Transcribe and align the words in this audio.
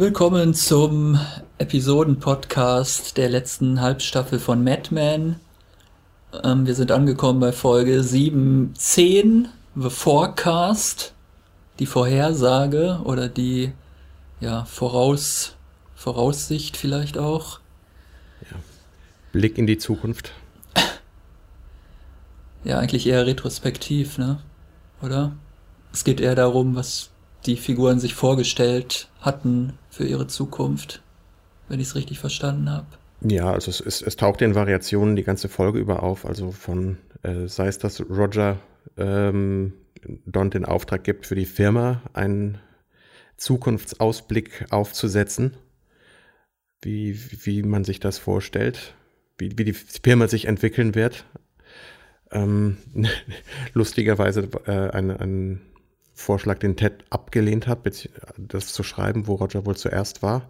Willkommen 0.00 0.54
zum 0.54 1.20
Episoden-Podcast 1.58 3.18
der 3.18 3.28
letzten 3.28 3.82
Halbstaffel 3.82 4.38
von 4.38 4.64
Mad 4.64 4.94
Men. 4.94 5.36
Ähm, 6.42 6.64
wir 6.64 6.74
sind 6.74 6.90
angekommen 6.90 7.38
bei 7.38 7.52
Folge 7.52 8.00
7.10, 8.00 9.48
The 9.76 9.90
Forecast, 9.90 11.12
die 11.80 11.84
Vorhersage 11.84 13.02
oder 13.04 13.28
die 13.28 13.72
ja, 14.40 14.64
Voraus, 14.64 15.54
Voraussicht 15.96 16.78
vielleicht 16.78 17.18
auch. 17.18 17.60
Ja. 18.50 18.56
Blick 19.32 19.58
in 19.58 19.66
die 19.66 19.76
Zukunft. 19.76 20.32
Ja, 22.64 22.78
eigentlich 22.78 23.06
eher 23.06 23.26
retrospektiv, 23.26 24.16
ne? 24.16 24.38
Oder? 25.02 25.32
Es 25.92 26.04
geht 26.04 26.22
eher 26.22 26.36
darum, 26.36 26.74
was 26.74 27.10
die 27.46 27.56
Figuren 27.56 28.00
sich 28.00 28.14
vorgestellt 28.14 29.08
hatten 29.20 29.74
für 29.90 30.04
ihre 30.04 30.26
Zukunft, 30.26 31.02
wenn 31.68 31.80
ich 31.80 31.88
es 31.88 31.94
richtig 31.94 32.18
verstanden 32.18 32.70
habe. 32.70 32.86
Ja, 33.22 33.52
also 33.52 33.70
es, 33.70 33.80
es, 33.80 34.02
es, 34.02 34.16
taucht 34.16 34.40
in 34.40 34.54
Variationen 34.54 35.14
die 35.14 35.24
ganze 35.24 35.48
Folge 35.48 35.78
über 35.78 36.02
auf, 36.02 36.24
also 36.24 36.52
von, 36.52 36.98
äh, 37.22 37.46
sei 37.46 37.68
es, 37.68 37.78
dass 37.78 38.00
Roger 38.00 38.58
ähm, 38.96 39.74
Don 40.24 40.50
den 40.50 40.64
Auftrag 40.64 41.04
gibt, 41.04 41.26
für 41.26 41.34
die 41.34 41.44
Firma 41.44 42.02
einen 42.14 42.58
Zukunftsausblick 43.36 44.66
aufzusetzen, 44.70 45.56
wie, 46.82 47.18
wie 47.44 47.62
man 47.62 47.84
sich 47.84 48.00
das 48.00 48.18
vorstellt, 48.18 48.94
wie, 49.36 49.58
wie 49.58 49.64
die 49.64 49.74
Firma 49.74 50.26
sich 50.28 50.46
entwickeln 50.46 50.94
wird. 50.94 51.26
Ähm, 52.30 52.78
lustigerweise 53.74 54.48
äh, 54.66 54.90
ein, 54.90 55.10
ein 55.10 55.60
Vorschlag, 56.20 56.58
den 56.58 56.76
Ted 56.76 57.04
abgelehnt 57.10 57.66
hat, 57.66 57.80
das 58.36 58.72
zu 58.72 58.82
schreiben, 58.82 59.26
wo 59.26 59.34
Roger 59.34 59.66
wohl 59.66 59.76
zuerst 59.76 60.22
war. 60.22 60.48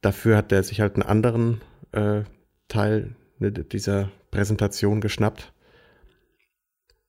Dafür 0.00 0.36
hat 0.36 0.52
er 0.52 0.62
sich 0.62 0.80
halt 0.80 0.94
einen 0.94 1.02
anderen 1.02 1.60
äh, 1.92 2.22
Teil 2.68 3.16
ne, 3.38 3.52
dieser 3.52 4.10
Präsentation 4.30 5.00
geschnappt. 5.00 5.52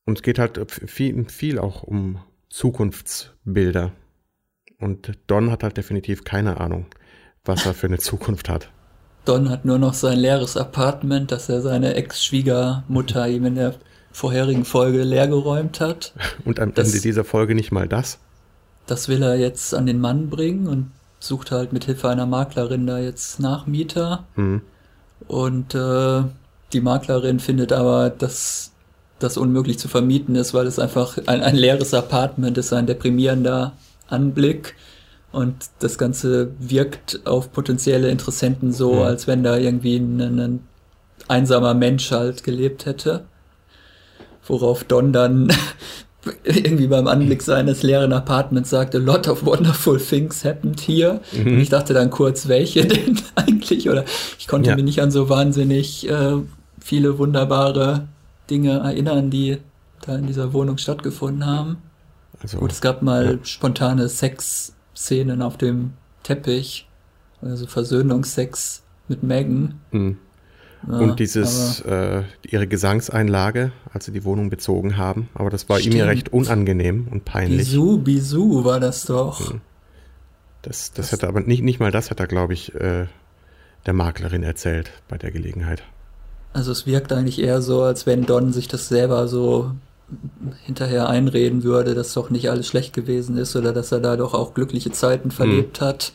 Und 0.05 0.17
es 0.17 0.23
geht 0.23 0.39
halt 0.39 0.59
viel, 0.69 1.29
viel 1.29 1.59
auch 1.59 1.83
um 1.83 2.19
Zukunftsbilder. 2.49 3.93
Und 4.79 5.13
Don 5.27 5.49
hat 5.49 5.63
halt 5.63 5.77
definitiv 5.77 6.23
keine 6.23 6.59
Ahnung, 6.59 6.87
was 7.45 7.65
er 7.65 7.73
für 7.73 7.87
eine 7.87 7.99
Zukunft 7.99 8.49
hat. 8.49 8.69
Don 9.25 9.49
hat 9.49 9.63
nur 9.63 9.79
noch 9.79 9.93
sein 9.93 10.19
leeres 10.19 10.57
Apartment, 10.57 11.31
das 11.31 11.47
er 11.47 11.61
seine 11.61 11.93
Ex-Schwiegermutter 11.93 13.27
ihm 13.29 13.45
in 13.45 13.55
der 13.55 13.75
vorherigen 14.13 14.63
Folge 14.63 15.03
leergeräumt 15.03 15.81
hat. 15.81 16.13
Und 16.45 16.59
am 16.59 16.73
das, 16.73 16.87
Ende 16.87 17.01
dieser 17.01 17.25
Folge 17.25 17.55
nicht 17.55 17.71
mal 17.71 17.87
das? 17.87 18.19
Das 18.85 19.09
will 19.09 19.21
er 19.21 19.35
jetzt 19.35 19.73
an 19.73 19.85
den 19.85 19.99
Mann 19.99 20.29
bringen 20.29 20.67
und 20.67 20.91
sucht 21.19 21.51
halt 21.51 21.71
mit 21.71 21.85
Hilfe 21.85 22.09
einer 22.09 22.25
Maklerin 22.25 22.85
da 22.85 22.99
jetzt 22.99 23.39
Nachmieter. 23.39 24.25
Mhm. 24.35 24.61
Und 25.27 25.73
äh, 25.73 26.23
die 26.73 26.81
Maklerin 26.81 27.39
findet 27.39 27.71
aber, 27.71 28.09
dass 28.09 28.71
das 29.19 29.37
unmöglich 29.37 29.79
zu 29.79 29.87
vermieten 29.87 30.35
ist, 30.35 30.53
weil 30.53 30.67
es 30.67 30.79
einfach 30.79 31.17
ein, 31.27 31.41
ein 31.41 31.55
leeres 31.55 31.93
Apartment 31.93 32.57
ist, 32.57 32.73
ein 32.73 32.87
deprimierender 32.87 33.71
Anblick. 34.09 34.75
Und 35.31 35.55
das 35.79 35.97
Ganze 35.97 36.51
wirkt 36.59 37.21
auf 37.25 37.53
potenzielle 37.53 38.09
Interessenten 38.09 38.73
so, 38.73 38.95
mhm. 38.95 39.01
als 39.03 39.27
wenn 39.27 39.43
da 39.43 39.55
irgendwie 39.55 39.95
ein, 39.95 40.19
ein 40.19 40.59
einsamer 41.29 41.73
Mensch 41.73 42.11
halt 42.11 42.43
gelebt 42.43 42.85
hätte 42.85 43.23
worauf 44.47 44.83
Don 44.83 45.13
dann 45.13 45.51
irgendwie 46.43 46.87
beim 46.87 47.07
Anblick 47.07 47.41
seines 47.41 47.83
leeren 47.83 48.13
Apartments 48.13 48.69
sagte, 48.69 48.97
a 48.97 49.01
lot 49.01 49.27
of 49.27 49.45
wonderful 49.45 49.99
things 49.99 50.43
happened 50.43 50.79
here. 50.79 51.19
Mhm. 51.31 51.47
Und 51.47 51.59
ich 51.59 51.69
dachte 51.69 51.93
dann 51.93 52.09
kurz, 52.09 52.47
welche 52.47 52.85
denn 52.87 53.19
eigentlich? 53.35 53.89
Oder 53.89 54.05
ich 54.39 54.47
konnte 54.47 54.69
ja. 54.69 54.75
mich 54.75 54.85
nicht 54.85 55.01
an 55.01 55.11
so 55.11 55.29
wahnsinnig 55.29 56.09
äh, 56.09 56.35
viele 56.79 57.17
wunderbare 57.17 58.07
Dinge 58.49 58.79
erinnern, 58.79 59.29
die 59.29 59.57
da 60.05 60.15
in 60.15 60.27
dieser 60.27 60.53
Wohnung 60.53 60.77
stattgefunden 60.77 61.45
haben. 61.45 61.77
Also, 62.41 62.57
Gut, 62.57 62.71
es 62.71 62.81
gab 62.81 63.01
mal 63.01 63.37
ja. 63.37 63.45
spontane 63.45 64.09
Sexszenen 64.09 65.41
auf 65.41 65.57
dem 65.57 65.93
Teppich, 66.23 66.87
also 67.41 67.67
Versöhnungsex 67.67 68.83
mit 69.07 69.23
Megan. 69.23 69.79
Mhm. 69.91 70.17
Ja, 70.87 70.97
und 70.97 71.19
dieses, 71.19 71.79
äh, 71.81 72.23
ihre 72.45 72.67
Gesangseinlage, 72.67 73.71
als 73.93 74.05
sie 74.05 74.11
die 74.11 74.23
Wohnung 74.23 74.49
bezogen 74.49 74.97
haben. 74.97 75.29
Aber 75.33 75.49
das 75.49 75.69
war 75.69 75.79
stimmt. 75.79 75.95
ihm 75.95 75.99
ja 75.99 76.05
recht 76.05 76.33
unangenehm 76.33 77.07
und 77.09 77.25
peinlich. 77.25 77.59
Bisou, 77.59 77.97
Bisou 77.97 78.65
war 78.65 78.79
das 78.79 79.05
doch. 79.05 79.51
Hm. 79.51 79.61
Das, 80.61 80.91
das, 80.91 80.93
das 80.93 81.11
hätte 81.11 81.27
aber 81.27 81.41
nicht, 81.41 81.63
nicht 81.63 81.79
mal 81.79 81.91
das 81.91 82.09
hat 82.09 82.19
er, 82.19 82.27
glaube 82.27 82.53
ich, 82.53 82.73
äh, 82.75 83.05
der 83.85 83.93
Maklerin 83.93 84.43
erzählt 84.43 84.91
bei 85.07 85.17
der 85.17 85.31
Gelegenheit. 85.31 85.83
Also 86.53 86.71
es 86.71 86.85
wirkt 86.85 87.11
eigentlich 87.11 87.41
eher 87.41 87.61
so, 87.61 87.81
als 87.81 88.05
wenn 88.05 88.25
Don 88.25 88.53
sich 88.53 88.67
das 88.67 88.87
selber 88.87 89.27
so 89.27 89.71
hinterher 90.63 91.09
einreden 91.09 91.63
würde, 91.63 91.95
dass 91.95 92.13
doch 92.13 92.29
nicht 92.29 92.49
alles 92.49 92.67
schlecht 92.67 92.93
gewesen 92.93 93.37
ist 93.37 93.55
oder 93.55 93.73
dass 93.73 93.91
er 93.91 93.99
da 93.99 94.15
doch 94.15 94.33
auch 94.33 94.53
glückliche 94.53 94.91
Zeiten 94.91 95.31
verlebt 95.31 95.79
hm. 95.79 95.87
hat. 95.87 96.13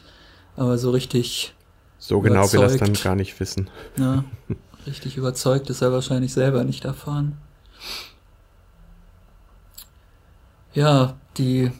Aber 0.56 0.78
so 0.78 0.90
richtig 0.90 1.54
so 1.98 2.20
genau 2.20 2.40
überzeugt. 2.40 2.52
will 2.54 2.60
er 2.60 2.66
es 2.66 2.76
dann 2.76 2.92
gar 2.94 3.14
nicht 3.16 3.38
wissen. 3.40 3.68
Ja, 3.96 4.24
richtig 4.86 5.16
überzeugt 5.16 5.70
ist 5.70 5.82
er 5.82 5.92
wahrscheinlich 5.92 6.32
selber 6.32 6.64
nicht 6.64 6.84
davon. 6.84 7.36
Ja, 10.74 11.14
die 11.36 11.72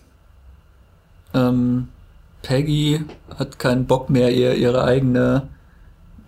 ähm, 1.35 1.89
Peggy 2.43 3.05
hat 3.39 3.59
keinen 3.59 3.87
Bock 3.87 4.11
mehr, 4.11 4.35
ihr 4.35 4.55
ihre 4.55 4.85
eigene 4.85 5.49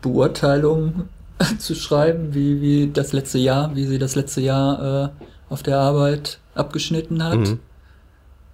Beurteilung 0.02 1.08
zu 1.58 1.74
schreiben, 1.74 2.34
wie, 2.34 2.60
wie 2.60 2.90
das 2.92 3.12
letzte 3.12 3.38
Jahr, 3.38 3.74
wie 3.74 3.86
sie 3.86 3.98
das 3.98 4.14
letzte 4.14 4.40
Jahr 4.40 5.04
äh, 5.04 5.08
auf 5.48 5.62
der 5.62 5.78
Arbeit 5.78 6.38
abgeschnitten 6.54 7.24
hat. 7.24 7.38
Mhm. 7.38 7.60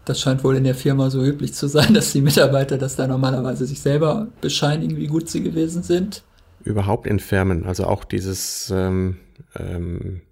Das 0.07 0.21
scheint 0.21 0.45
wohl 0.45 0.57
in 0.57 0.65
der 0.65 0.77
Firma 0.77 1.11
so 1.11 1.23
üblich 1.23 1.53
zu 1.53 1.69
sein, 1.69 1.93
dass 1.95 2.13
die 2.13 2.23
Mitarbeiter 2.23 2.79
das 2.79 2.97
da 2.97 3.07
normalerweise 3.07 3.67
sich 3.67 3.81
selber 3.81 4.29
bescheinigen, 4.41 4.97
wie 4.97 5.09
gut 5.09 5.29
sie 5.29 5.43
gewesen 5.43 5.83
sind. 5.83 6.23
Überhaupt 6.65 7.07
in 7.07 7.21
Firmen, 7.21 7.67
also 7.67 7.85
auch 7.85 8.05
dieses 8.05 8.73
ähm, 8.75 9.19
ähm, 9.55 10.23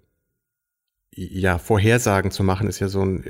ja, 1.13 1.57
Vorhersagen 1.57 2.31
zu 2.31 2.43
machen, 2.43 2.67
ist 2.67 2.79
ja 2.79 2.89
so 2.89 3.01
ein 3.01 3.23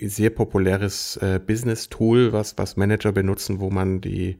sehr 0.00 0.30
populäres 0.30 1.16
äh, 1.16 1.40
Business-Tool, 1.44 2.32
was, 2.32 2.56
was 2.58 2.76
Manager 2.76 3.10
benutzen, 3.12 3.58
wo 3.58 3.70
man 3.70 4.00
die 4.00 4.38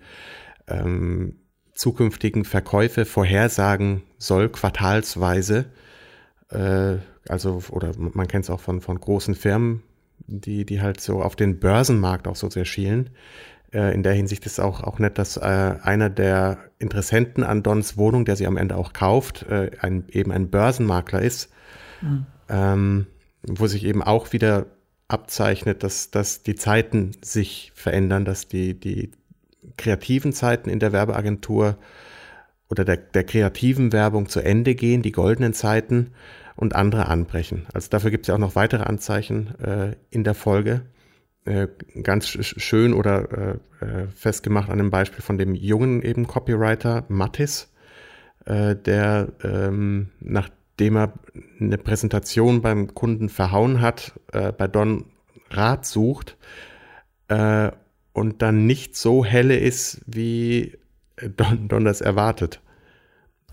ähm, 0.68 1.36
zukünftigen 1.74 2.44
Verkäufe 2.44 3.04
vorhersagen 3.04 4.02
soll, 4.18 4.48
quartalsweise. 4.48 5.66
Äh, 6.50 6.96
also, 7.28 7.62
oder 7.70 7.92
man 7.96 8.28
kennt 8.28 8.44
es 8.44 8.50
auch 8.50 8.60
von, 8.60 8.80
von 8.80 9.00
großen 9.00 9.34
Firmen, 9.34 9.82
die, 10.26 10.64
die 10.64 10.80
halt 10.80 11.00
so 11.00 11.22
auf 11.22 11.36
den 11.36 11.58
Börsenmarkt 11.58 12.28
auch 12.28 12.36
so 12.36 12.50
sehr 12.50 12.64
schielen. 12.64 13.10
Äh, 13.72 13.94
in 13.94 14.02
der 14.02 14.12
Hinsicht 14.12 14.46
ist 14.46 14.60
auch, 14.60 14.82
auch 14.82 14.98
nett, 14.98 15.18
dass 15.18 15.36
äh, 15.36 15.40
einer 15.40 16.10
der 16.10 16.58
Interessenten 16.78 17.44
an 17.44 17.62
Dons 17.62 17.96
Wohnung, 17.96 18.24
der 18.24 18.36
sie 18.36 18.46
am 18.46 18.56
Ende 18.56 18.76
auch 18.76 18.92
kauft, 18.92 19.44
äh, 19.48 19.70
ein, 19.80 20.04
eben 20.10 20.32
ein 20.32 20.50
Börsenmakler 20.50 21.22
ist, 21.22 21.50
mhm. 22.00 22.26
ähm, 22.48 23.06
wo 23.42 23.66
sich 23.66 23.84
eben 23.84 24.02
auch 24.02 24.32
wieder 24.32 24.66
abzeichnet, 25.08 25.82
dass, 25.82 26.10
dass 26.10 26.42
die 26.42 26.54
Zeiten 26.54 27.12
sich 27.22 27.72
verändern, 27.74 28.24
dass 28.24 28.48
die, 28.48 28.78
die 28.78 29.10
kreativen 29.76 30.32
Zeiten 30.32 30.68
in 30.70 30.80
der 30.80 30.92
Werbeagentur 30.92 31.78
oder 32.68 32.84
der, 32.84 32.98
der 32.98 33.24
kreativen 33.24 33.92
Werbung 33.92 34.28
zu 34.28 34.40
Ende 34.40 34.74
gehen, 34.74 35.02
die 35.02 35.12
goldenen 35.12 35.54
Zeiten 35.54 36.12
und 36.58 36.74
andere 36.74 37.06
anbrechen. 37.06 37.66
Also 37.72 37.88
dafür 37.88 38.10
gibt 38.10 38.24
es 38.24 38.28
ja 38.28 38.34
auch 38.34 38.38
noch 38.38 38.56
weitere 38.56 38.82
Anzeichen 38.82 39.54
äh, 39.60 39.94
in 40.10 40.24
der 40.24 40.34
Folge. 40.34 40.82
Äh, 41.44 41.68
ganz 42.02 42.26
schön 42.26 42.92
oder 42.92 43.60
äh, 43.80 43.84
äh, 43.84 44.08
festgemacht 44.08 44.68
an 44.68 44.78
dem 44.78 44.90
Beispiel 44.90 45.22
von 45.22 45.38
dem 45.38 45.54
jungen 45.54 46.02
eben 46.02 46.26
Copywriter 46.26 47.04
Mattis, 47.08 47.72
äh, 48.44 48.74
der 48.74 49.28
ähm, 49.44 50.08
nachdem 50.18 50.96
er 50.96 51.12
eine 51.60 51.78
Präsentation 51.78 52.60
beim 52.60 52.92
Kunden 52.92 53.28
verhauen 53.28 53.80
hat, 53.80 54.18
äh, 54.32 54.50
bei 54.50 54.66
Don 54.66 55.04
Rat 55.50 55.86
sucht 55.86 56.36
und 57.30 58.42
dann 58.42 58.66
nicht 58.66 58.96
so 58.96 59.22
helle 59.22 59.58
ist, 59.58 60.00
wie 60.06 60.78
Don, 61.36 61.68
Don 61.68 61.84
das 61.84 62.00
erwartet 62.00 62.62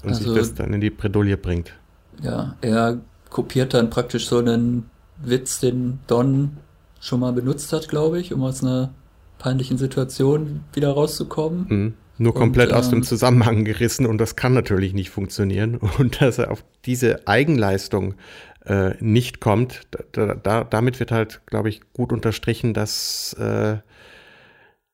und 0.01 0.11
also, 0.11 0.23
sich 0.23 0.33
das 0.33 0.53
dann 0.53 0.73
in 0.73 0.79
die 0.79 0.91
Bredouille 0.91 1.35
bringt. 1.35 1.77
Ja, 2.21 2.55
er 2.61 2.99
kopiert 3.29 3.73
dann 3.73 3.89
praktisch 3.89 4.27
so 4.27 4.37
einen 4.37 4.89
Witz, 5.17 5.59
den 5.59 5.99
Don 6.07 6.57
schon 6.99 7.19
mal 7.19 7.33
benutzt 7.33 7.71
hat, 7.73 7.89
glaube 7.89 8.19
ich, 8.19 8.33
um 8.33 8.43
aus 8.43 8.63
einer 8.63 8.93
peinlichen 9.37 9.77
Situation 9.77 10.63
wieder 10.73 10.91
rauszukommen. 10.91 11.65
Mhm. 11.67 11.93
Nur 12.17 12.33
komplett 12.33 12.71
und, 12.71 12.77
aus 12.77 12.89
dem 12.89 12.99
ähm, 12.99 13.03
Zusammenhang 13.03 13.65
gerissen 13.65 14.05
und 14.05 14.19
das 14.19 14.37
kann 14.37 14.53
natürlich 14.53 14.93
nicht 14.93 15.09
funktionieren. 15.09 15.75
Und 15.97 16.21
dass 16.21 16.37
er 16.37 16.49
auf 16.49 16.63
diese 16.85 17.27
Eigenleistung 17.27 18.15
äh, 18.65 18.91
nicht 19.03 19.41
kommt, 19.41 19.81
da, 20.13 20.33
da, 20.33 20.63
damit 20.63 21.01
wird 21.01 21.11
halt, 21.11 21.41
glaube 21.45 21.67
ich, 21.67 21.81
gut 21.91 22.13
unterstrichen, 22.13 22.73
dass 22.73 23.33
äh, 23.33 23.77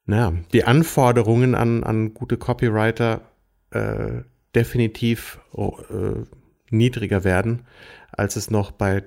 naja, 0.05 0.33
die 0.51 0.63
Anforderungen 0.63 1.53
an, 1.53 1.83
an 1.83 2.13
gute 2.15 2.37
Copywriter 2.37 3.21
äh, 3.69 4.23
definitiv 4.55 5.39
oh, 5.53 5.77
äh, 5.89 6.25
niedriger 6.71 7.23
werden, 7.23 7.65
als 8.11 8.35
es 8.35 8.49
noch 8.49 8.71
bei 8.71 9.03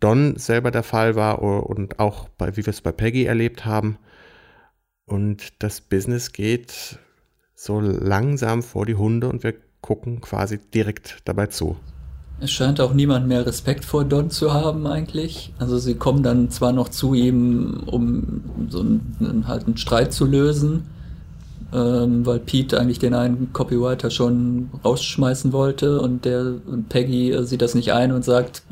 Don 0.00 0.36
selber 0.36 0.70
der 0.70 0.82
Fall 0.82 1.14
war 1.16 1.42
und 1.42 1.98
auch 1.98 2.28
bei, 2.28 2.56
wie 2.56 2.66
wir 2.66 2.70
es 2.70 2.80
bei 2.80 2.92
Peggy 2.92 3.24
erlebt 3.24 3.64
haben. 3.64 3.98
Und 5.06 5.62
das 5.62 5.80
Business 5.80 6.32
geht 6.32 6.98
so 7.54 7.80
langsam 7.80 8.62
vor 8.62 8.86
die 8.86 8.94
Hunde 8.94 9.28
und 9.28 9.42
wir 9.42 9.54
gucken 9.80 10.20
quasi 10.20 10.58
direkt 10.58 11.18
dabei 11.24 11.46
zu. 11.46 11.76
Es 12.40 12.50
scheint 12.50 12.80
auch 12.80 12.92
niemand 12.92 13.28
mehr 13.28 13.46
Respekt 13.46 13.84
vor 13.84 14.04
Don 14.04 14.30
zu 14.30 14.52
haben 14.52 14.86
eigentlich. 14.86 15.52
Also 15.58 15.78
sie 15.78 15.94
kommen 15.94 16.24
dann 16.24 16.50
zwar 16.50 16.72
noch 16.72 16.88
zu 16.88 17.14
ihm, 17.14 17.84
um 17.86 18.66
so 18.68 18.80
einen, 18.80 19.44
halt 19.46 19.66
einen 19.66 19.76
Streit 19.76 20.12
zu 20.12 20.26
lösen, 20.26 20.86
ähm, 21.72 22.26
weil 22.26 22.38
Pete 22.38 22.78
eigentlich 22.78 22.98
den 22.98 23.14
einen 23.14 23.52
Copywriter 23.52 24.10
schon 24.10 24.70
rausschmeißen 24.84 25.52
wollte 25.52 26.00
und 26.00 26.24
der 26.24 26.54
und 26.66 26.88
Peggy 26.88 27.32
äh, 27.32 27.44
sieht 27.44 27.62
das 27.62 27.74
nicht 27.74 27.92
ein 27.92 28.12
und 28.12 28.24
sagt, 28.24 28.62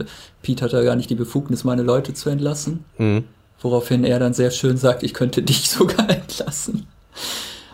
Pete 0.43 0.65
hat 0.65 0.73
ja 0.73 0.83
gar 0.83 0.97
nicht 0.97 1.09
die 1.09 1.15
Befugnis, 1.15 1.65
meine 1.65 1.83
Leute 1.83 2.13
zu 2.13 2.29
entlassen. 2.29 2.85
Mhm. 2.99 3.25
Woraufhin 3.61 4.05
er 4.05 4.19
dann 4.19 4.35
sehr 4.35 4.51
schön 4.51 4.77
sagt, 4.77 5.03
ich 5.03 5.15
könnte 5.15 5.43
dich 5.43 5.71
sogar 5.71 6.11
entlassen. 6.11 6.87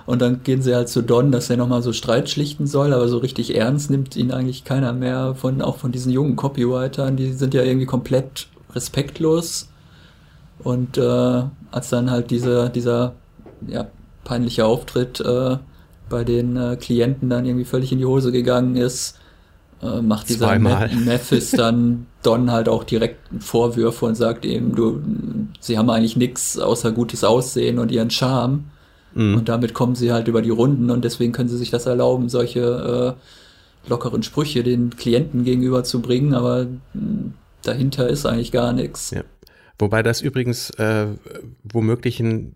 Und 0.07 0.23
dann 0.23 0.45
gehen 0.45 0.63
sie 0.63 0.75
halt 0.75 0.89
zu 0.89 1.03
Don, 1.03 1.33
dass 1.33 1.51
er 1.51 1.57
nochmal 1.57 1.83
so 1.83 1.93
Streit 1.93 2.31
schlichten 2.31 2.69
soll, 2.69 2.93
aber 2.93 3.09
so 3.09 3.19
richtig 3.19 3.57
ernst 3.57 3.91
nimmt 3.91 4.15
ihn 4.15 4.31
eigentlich 4.31 4.63
keiner 4.63 4.93
mehr 4.93 5.35
von, 5.35 5.61
auch 5.61 5.79
von 5.79 5.91
diesen 5.91 6.13
jungen 6.13 6.37
Copywritern, 6.37 7.17
die 7.17 7.33
sind 7.33 7.55
ja 7.55 7.65
irgendwie 7.65 7.87
komplett 7.87 8.47
respektlos. 8.73 9.69
Und 10.61 10.97
äh, 10.97 11.43
als 11.73 11.89
dann 11.91 12.11
halt 12.11 12.31
dieser, 12.31 12.69
dieser 12.69 13.15
ja, 13.67 13.89
peinliche 14.27 14.67
Auftritt 14.67 15.21
äh, 15.21 15.57
bei 16.11 16.25
den 16.25 16.57
äh, 16.57 16.77
Klienten 16.77 17.31
dann 17.31 17.47
irgendwie 17.47 17.65
völlig 17.65 17.93
in 17.93 17.99
die 17.99 18.05
Hose 18.05 18.33
gegangen 18.33 18.77
ist, 18.77 19.19
äh, 19.83 20.03
macht 20.03 20.29
dieser 20.29 20.59
Memphis 20.59 21.53
dann 21.53 22.07
Don 22.23 22.51
halt 22.51 22.69
auch 22.69 22.85
direkt 22.85 23.21
Vorwürfe 23.39 24.05
und 24.05 24.17
sagt 24.17 24.45
ihm, 24.45 24.75
du, 24.75 25.01
sie 25.61 25.79
haben 25.79 25.89
eigentlich 25.91 26.17
nichts 26.17 26.59
außer 26.59 26.93
gutes 26.93 27.25
Aussehen 27.25 27.79
und 27.79 27.93
ihren 27.93 28.11
Charme. 28.11 28.65
Mhm. 29.15 29.37
Und 29.37 29.49
damit 29.49 29.75
kommen 29.75 29.95
sie 29.95 30.13
halt 30.13 30.29
über 30.29 30.43
die 30.43 30.51
Runden 30.51 30.91
und 30.91 31.05
deswegen 31.05 31.33
können 31.33 31.49
sie 31.49 31.57
sich 31.57 31.71
das 31.71 31.87
erlauben, 31.87 32.29
solche 32.29 33.17
äh, 33.17 33.89
lockeren 33.89 34.23
Sprüche 34.23 34.63
den 34.63 34.91
Klienten 34.91 35.45
gegenüber 35.45 35.85
zu 35.85 36.03
bringen, 36.03 36.35
aber 36.35 36.67
hm, 36.93 37.35
dahinter 37.63 38.09
ist 38.09 38.27
eigentlich 38.27 38.53
gar 38.53 38.73
nichts. 38.73 39.13
Ja. 39.13 39.23
Wobei 39.79 40.03
das 40.03 40.23
übrigens 40.23 40.71
äh, 40.71 41.07
womöglich 41.63 42.19
ein, 42.21 42.55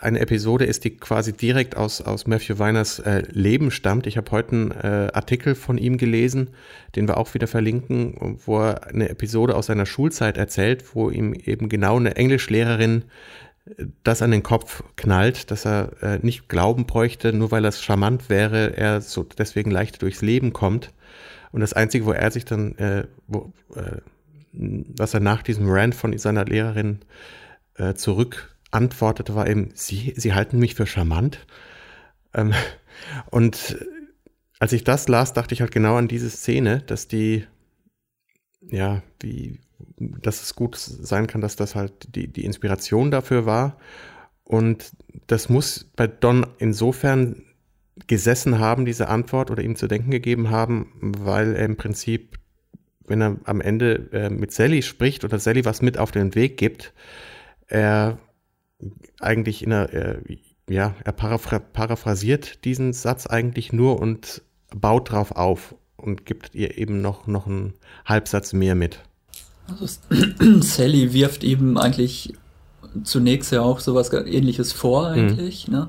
eine 0.00 0.18
Episode 0.18 0.64
ist, 0.64 0.84
die 0.84 0.96
quasi 0.96 1.32
direkt 1.32 1.76
aus, 1.76 2.00
aus 2.00 2.26
Matthew 2.26 2.58
Weiners 2.58 2.98
äh, 2.98 3.22
Leben 3.30 3.70
stammt. 3.70 4.06
Ich 4.06 4.16
habe 4.16 4.30
heute 4.32 4.52
einen 4.52 4.70
äh, 4.72 5.10
Artikel 5.12 5.54
von 5.54 5.78
ihm 5.78 5.96
gelesen, 5.96 6.50
den 6.96 7.06
wir 7.06 7.16
auch 7.16 7.34
wieder 7.34 7.46
verlinken, 7.46 8.38
wo 8.44 8.60
er 8.60 8.88
eine 8.88 9.08
Episode 9.08 9.54
aus 9.54 9.66
seiner 9.66 9.86
Schulzeit 9.86 10.36
erzählt, 10.36 10.94
wo 10.94 11.10
ihm 11.10 11.34
eben 11.34 11.68
genau 11.68 11.96
eine 11.96 12.16
Englischlehrerin 12.16 13.04
das 14.02 14.22
an 14.22 14.32
den 14.32 14.42
Kopf 14.42 14.82
knallt, 14.96 15.50
dass 15.50 15.64
er 15.64 15.92
äh, 16.02 16.18
nicht 16.22 16.48
glauben 16.48 16.86
bräuchte, 16.86 17.32
nur 17.32 17.52
weil 17.52 17.62
das 17.62 17.82
charmant 17.82 18.28
wäre, 18.28 18.76
er 18.76 19.00
so 19.00 19.22
deswegen 19.22 19.70
leichter 19.70 19.98
durchs 19.98 20.22
Leben 20.22 20.52
kommt. 20.52 20.92
Und 21.52 21.60
das 21.60 21.72
Einzige, 21.72 22.06
wo 22.06 22.12
er 22.12 22.30
sich 22.32 22.44
dann, 22.44 22.76
äh, 22.78 23.04
wo, 23.28 23.52
äh, 23.76 23.98
was 24.52 25.14
er 25.14 25.20
nach 25.20 25.42
diesem 25.42 25.68
Rant 25.68 25.94
von 25.94 26.16
seiner 26.18 26.44
Lehrerin 26.44 27.00
äh, 27.76 27.94
zurück 27.94 28.56
antwortete, 28.70 29.34
war 29.34 29.48
eben, 29.48 29.70
Sie, 29.74 30.14
Sie 30.16 30.34
halten 30.34 30.58
mich 30.58 30.74
für 30.74 30.86
charmant. 30.86 31.46
Ähm, 32.34 32.52
und 33.30 33.78
als 34.58 34.72
ich 34.72 34.84
das 34.84 35.08
las, 35.08 35.32
dachte 35.32 35.54
ich 35.54 35.60
halt 35.60 35.72
genau 35.72 35.96
an 35.96 36.08
diese 36.08 36.30
Szene, 36.30 36.82
dass 36.82 37.08
die, 37.08 37.46
ja, 38.60 39.02
wie, 39.20 39.58
dass 39.98 40.42
es 40.42 40.54
gut 40.54 40.76
sein 40.76 41.26
kann, 41.26 41.40
dass 41.40 41.56
das 41.56 41.74
halt 41.74 42.14
die, 42.14 42.28
die 42.28 42.44
Inspiration 42.44 43.10
dafür 43.10 43.46
war. 43.46 43.78
Und 44.44 44.92
das 45.26 45.48
muss 45.48 45.90
bei 45.96 46.06
Don 46.06 46.46
insofern 46.58 47.42
gesessen 48.06 48.58
haben, 48.58 48.84
diese 48.84 49.08
Antwort 49.08 49.50
oder 49.50 49.62
ihm 49.62 49.76
zu 49.76 49.86
denken 49.86 50.10
gegeben 50.10 50.50
haben, 50.50 50.92
weil 51.00 51.54
er 51.54 51.64
im 51.64 51.76
Prinzip, 51.76 52.38
wenn 53.06 53.22
er 53.22 53.36
am 53.44 53.60
Ende 53.60 54.10
äh, 54.12 54.30
mit 54.30 54.52
Sally 54.52 54.82
spricht 54.82 55.24
oder 55.24 55.38
Sally 55.38 55.64
was 55.64 55.82
mit 55.82 55.98
auf 55.98 56.10
den 56.10 56.34
Weg 56.34 56.56
gibt, 56.56 56.92
er 57.66 58.18
eigentlich 59.20 59.62
in 59.62 59.72
einer, 59.72 59.92
äh, 59.92 60.38
ja, 60.68 60.94
er 61.04 61.12
paraphr 61.12 61.58
paraphrasiert 61.58 62.64
diesen 62.64 62.92
Satz 62.92 63.26
eigentlich 63.26 63.72
nur 63.72 64.00
und 64.00 64.42
baut 64.74 65.10
drauf 65.10 65.32
auf 65.32 65.74
und 65.96 66.26
gibt 66.26 66.54
ihr 66.54 66.78
eben 66.78 67.00
noch, 67.00 67.26
noch 67.26 67.46
einen 67.46 67.74
Halbsatz 68.04 68.52
mehr 68.52 68.74
mit. 68.74 69.00
Also 69.66 69.86
Sally 70.60 71.12
wirft 71.12 71.44
ihm 71.44 71.76
eigentlich 71.76 72.34
zunächst 73.04 73.52
ja 73.52 73.62
auch 73.62 73.80
sowas 73.80 74.12
ähnliches 74.12 74.72
vor 74.72 75.08
eigentlich. 75.08 75.68
Mhm. 75.68 75.74
Ne? 75.74 75.88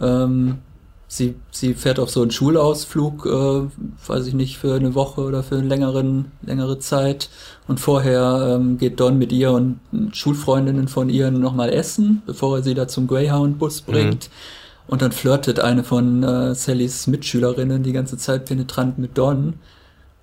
Ähm, 0.00 0.58
sie, 1.08 1.36
sie 1.50 1.74
fährt 1.74 1.98
auf 1.98 2.10
so 2.10 2.22
einen 2.22 2.30
Schulausflug, 2.30 3.26
äh, 3.26 4.08
weiß 4.08 4.26
ich 4.26 4.34
nicht, 4.34 4.58
für 4.58 4.74
eine 4.74 4.94
Woche 4.94 5.22
oder 5.22 5.42
für 5.42 5.56
eine 5.56 5.66
längeren, 5.66 6.32
längere 6.42 6.78
Zeit. 6.78 7.28
Und 7.68 7.80
vorher 7.80 8.56
ähm, 8.56 8.78
geht 8.78 9.00
Don 9.00 9.18
mit 9.18 9.32
ihr 9.32 9.52
und 9.52 9.80
Schulfreundinnen 10.12 10.88
von 10.88 11.08
ihr 11.08 11.30
nochmal 11.30 11.72
essen, 11.72 12.22
bevor 12.26 12.58
er 12.58 12.62
sie 12.62 12.74
da 12.74 12.88
zum 12.88 13.06
Greyhound-Bus 13.06 13.82
bringt. 13.82 14.28
Mhm. 14.28 14.88
Und 14.88 15.02
dann 15.02 15.12
flirtet 15.12 15.58
eine 15.60 15.82
von 15.82 16.22
äh, 16.22 16.54
Sallys 16.54 17.06
Mitschülerinnen 17.06 17.82
die 17.82 17.92
ganze 17.92 18.16
Zeit 18.18 18.44
penetrant 18.44 18.98
mit 18.98 19.18
Don. 19.18 19.54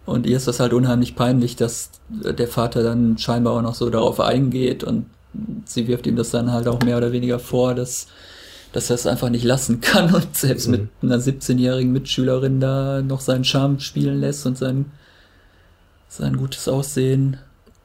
Und 0.06 0.26
ihr 0.26 0.38
ist 0.38 0.48
das 0.48 0.60
halt 0.60 0.74
unheimlich 0.74 1.16
peinlich, 1.16 1.56
dass 1.56 1.92
der 2.10 2.48
Vater 2.48 2.84
dann 2.84 3.18
scheinbar 3.18 3.54
auch 3.54 3.62
noch 3.62 3.76
so 3.76 3.90
darauf 3.90 4.20
eingeht 4.20 4.84
und 4.84 5.06
sie 5.66 5.88
wirft 5.88 6.08
ihm 6.08 6.16
das 6.16 6.30
dann 6.30 6.52
halt 6.52 6.68
auch 6.68 6.82
mehr 6.82 6.98
oder 6.98 7.12
weniger 7.12 7.40
vor, 7.40 7.74
dass, 7.74 8.08
dass 8.74 8.90
er 8.90 8.96
es 8.96 9.08
einfach 9.08 9.30
nicht 9.30 9.46
lassen 9.46 9.80
kann 9.80 10.14
und 10.14 10.36
selbst 10.36 10.68
mhm. 10.68 10.72
mit 10.72 11.12
einer 11.14 11.22
17-jährigen 11.22 11.94
Mitschülerin 11.94 12.60
da 12.60 13.02
noch 13.02 13.22
seinen 13.22 13.46
Charme 13.46 13.80
spielen 13.80 14.20
lässt 14.20 14.46
und 14.46 14.58
sein, 14.58 14.92
sein 16.10 16.36
gutes 16.36 16.68
Aussehen 16.68 17.38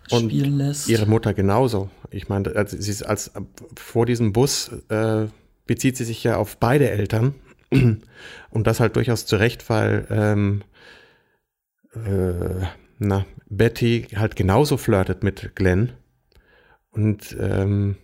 spielen 0.06 0.52
und 0.52 0.58
lässt. 0.58 0.88
Ihre 0.88 1.06
Mutter 1.06 1.34
genauso. 1.34 1.90
Ich 2.10 2.28
meine, 2.28 2.56
also 2.56 2.76
sie 2.76 2.90
ist 2.90 3.02
als 3.02 3.30
vor 3.76 4.06
diesem 4.06 4.32
Bus 4.32 4.70
äh, 4.88 5.26
bezieht 5.66 5.96
sie 5.96 6.04
sich 6.04 6.24
ja 6.24 6.36
auf 6.36 6.56
beide 6.56 6.90
Eltern 6.90 7.34
und 7.70 8.66
das 8.66 8.80
halt 8.80 8.96
durchaus 8.96 9.26
zu 9.26 9.36
Recht, 9.36 9.68
weil 9.68 10.06
ähm, 10.10 10.62
äh, 11.94 12.66
na, 12.98 13.26
Betty 13.50 14.08
halt 14.16 14.36
genauso 14.36 14.78
flirtet 14.78 15.22
mit 15.22 15.54
Glenn. 15.54 15.92
Und 16.90 17.36
ähm, 17.38 17.96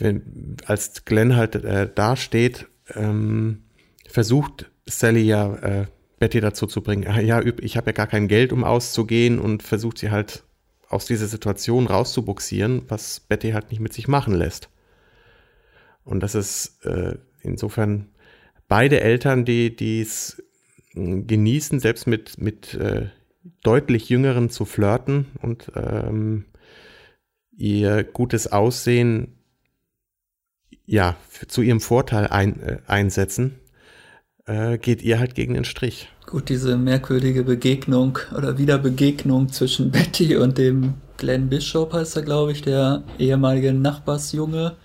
wenn, 0.00 0.56
als 0.66 1.04
Glenn 1.04 1.36
halt 1.36 1.54
äh, 1.56 1.88
da 1.92 2.16
steht, 2.16 2.66
ähm, 2.94 3.64
versucht 4.08 4.70
Sally 4.86 5.22
ja 5.22 5.54
äh, 5.56 5.86
Betty 6.18 6.40
dazu 6.40 6.66
zu 6.66 6.82
bringen, 6.82 7.06
ah, 7.08 7.20
ja, 7.20 7.42
ich 7.42 7.76
habe 7.76 7.88
ja 7.88 7.92
gar 7.92 8.06
kein 8.06 8.28
Geld, 8.28 8.52
um 8.52 8.64
auszugehen 8.64 9.38
und 9.38 9.62
versucht 9.62 9.98
sie 9.98 10.10
halt 10.10 10.44
aus 10.88 11.06
dieser 11.06 11.26
Situation 11.26 11.86
rauszubuxieren, 11.86 12.82
was 12.88 13.20
Betty 13.20 13.50
halt 13.50 13.70
nicht 13.70 13.80
mit 13.80 13.92
sich 13.92 14.08
machen 14.08 14.34
lässt. 14.34 14.70
Und 16.04 16.20
das 16.20 16.34
ist 16.34 16.84
äh, 16.84 17.16
insofern 17.42 18.08
beide 18.68 19.00
Eltern, 19.00 19.44
die 19.44 20.00
es 20.00 20.42
genießen, 20.94 21.80
selbst 21.80 22.06
mit, 22.06 22.38
mit 22.40 22.74
äh, 22.74 23.10
deutlich 23.62 24.08
Jüngeren 24.08 24.48
zu 24.48 24.64
flirten 24.64 25.26
und 25.42 25.70
ähm, 25.74 26.46
ihr 27.56 28.04
gutes 28.04 28.50
Aussehen 28.50 29.35
ja 30.86 31.16
zu 31.48 31.62
ihrem 31.62 31.80
Vorteil 31.80 32.28
ein, 32.28 32.60
äh, 32.60 32.78
einsetzen, 32.86 33.58
äh, 34.46 34.78
geht 34.78 35.02
ihr 35.02 35.18
halt 35.18 35.34
gegen 35.34 35.54
den 35.54 35.64
Strich. 35.64 36.08
Gut, 36.26 36.48
diese 36.48 36.76
merkwürdige 36.76 37.44
Begegnung 37.44 38.18
oder 38.36 38.58
Wiederbegegnung 38.58 39.48
zwischen 39.50 39.90
Betty 39.92 40.36
und 40.36 40.58
dem 40.58 40.94
Glenn 41.16 41.48
Bishop 41.48 41.92
heißt 41.92 42.16
er, 42.16 42.22
glaube 42.22 42.52
ich, 42.52 42.62
der 42.62 43.02
ehemalige 43.18 43.72
Nachbarsjunge. 43.72 44.76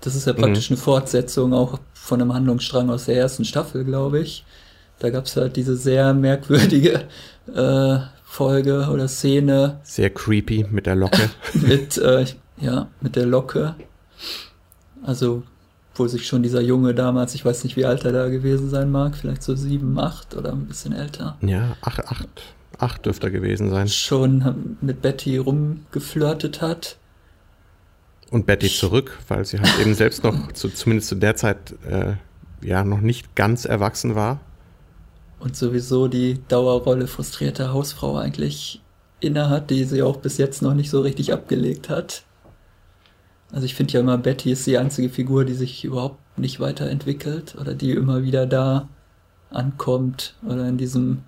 Das 0.00 0.16
ist 0.16 0.26
ja 0.26 0.32
praktisch 0.32 0.70
mhm. 0.70 0.74
eine 0.74 0.82
Fortsetzung 0.82 1.54
auch 1.54 1.78
von 1.92 2.20
einem 2.20 2.34
Handlungsstrang 2.34 2.90
aus 2.90 3.04
der 3.04 3.16
ersten 3.16 3.44
Staffel, 3.44 3.84
glaube 3.84 4.20
ich. 4.20 4.44
Da 4.98 5.10
gab 5.10 5.26
es 5.26 5.36
halt 5.36 5.56
diese 5.56 5.76
sehr 5.76 6.14
merkwürdige 6.14 7.04
äh, 7.54 7.98
Folge 8.24 8.88
oder 8.90 9.08
Szene. 9.08 9.80
Sehr 9.84 10.10
creepy 10.10 10.66
mit 10.70 10.86
der 10.86 10.96
Locke. 10.96 11.30
mit, 11.54 11.98
äh, 11.98 12.24
ja, 12.58 12.88
mit 13.00 13.14
der 13.14 13.26
Locke. 13.26 13.76
Also, 15.02 15.42
wo 15.94 16.06
sich 16.06 16.26
schon 16.26 16.42
dieser 16.42 16.60
Junge 16.60 16.94
damals, 16.94 17.34
ich 17.34 17.44
weiß 17.44 17.64
nicht, 17.64 17.76
wie 17.76 17.84
alt 17.84 18.04
er 18.04 18.12
da 18.12 18.28
gewesen 18.28 18.70
sein 18.70 18.90
mag, 18.90 19.16
vielleicht 19.16 19.42
so 19.42 19.54
sieben, 19.54 19.98
acht 19.98 20.34
oder 20.34 20.52
ein 20.52 20.66
bisschen 20.66 20.92
älter. 20.92 21.36
Ja, 21.42 21.76
acht, 21.82 22.06
acht, 22.08 22.28
acht 22.78 23.04
dürfte 23.06 23.26
er 23.26 23.30
gewesen 23.30 23.70
sein. 23.70 23.88
Schon 23.88 24.76
mit 24.80 25.02
Betty 25.02 25.36
rumgeflirtet 25.38 26.62
hat. 26.62 26.96
Und 28.30 28.46
Betty 28.46 28.68
zurück, 28.68 29.18
weil 29.28 29.44
sie 29.44 29.58
halt 29.58 29.78
eben 29.78 29.94
selbst 29.94 30.24
noch, 30.24 30.52
zu, 30.52 30.70
zumindest 30.70 31.08
zu 31.08 31.16
der 31.16 31.36
Zeit, 31.36 31.74
äh, 31.86 32.14
ja, 32.62 32.84
noch 32.84 33.00
nicht 33.00 33.34
ganz 33.36 33.66
erwachsen 33.66 34.14
war. 34.14 34.40
Und 35.38 35.56
sowieso 35.56 36.08
die 36.08 36.38
Dauerrolle 36.48 37.08
frustrierte 37.08 37.72
Hausfrau 37.72 38.16
eigentlich 38.16 38.80
innehat, 39.20 39.70
die 39.70 39.84
sie 39.84 40.02
auch 40.02 40.16
bis 40.16 40.38
jetzt 40.38 40.62
noch 40.62 40.72
nicht 40.72 40.88
so 40.88 41.00
richtig 41.00 41.32
abgelegt 41.32 41.88
hat. 41.88 42.22
Also 43.52 43.66
ich 43.66 43.74
finde 43.74 43.92
ja 43.92 44.00
immer, 44.00 44.18
Betty 44.18 44.50
ist 44.50 44.66
die 44.66 44.78
einzige 44.78 45.10
Figur, 45.10 45.44
die 45.44 45.54
sich 45.54 45.84
überhaupt 45.84 46.38
nicht 46.38 46.58
weiterentwickelt 46.58 47.54
oder 47.60 47.74
die 47.74 47.92
immer 47.92 48.22
wieder 48.22 48.46
da 48.46 48.88
ankommt 49.50 50.34
oder 50.48 50.66
in 50.66 50.78
diesem 50.78 51.18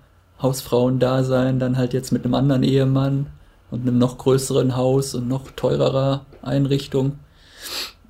Hausfrauendasein 0.41 1.59
dann 1.59 1.77
halt 1.77 1.93
jetzt 1.93 2.11
mit 2.11 2.25
einem 2.25 2.33
anderen 2.33 2.63
Ehemann 2.63 3.27
und 3.69 3.81
einem 3.81 3.99
noch 3.99 4.17
größeren 4.17 4.75
Haus 4.75 5.13
und 5.13 5.27
noch 5.27 5.51
teurerer 5.51 6.25
Einrichtung, 6.41 7.19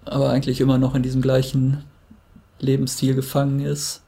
aber 0.05 0.29
eigentlich 0.29 0.61
immer 0.61 0.77
noch 0.77 0.95
in 0.95 1.03
diesem 1.03 1.21
gleichen 1.21 1.83
Lebensstil 2.59 3.15
gefangen 3.15 3.59
ist. 3.59 4.01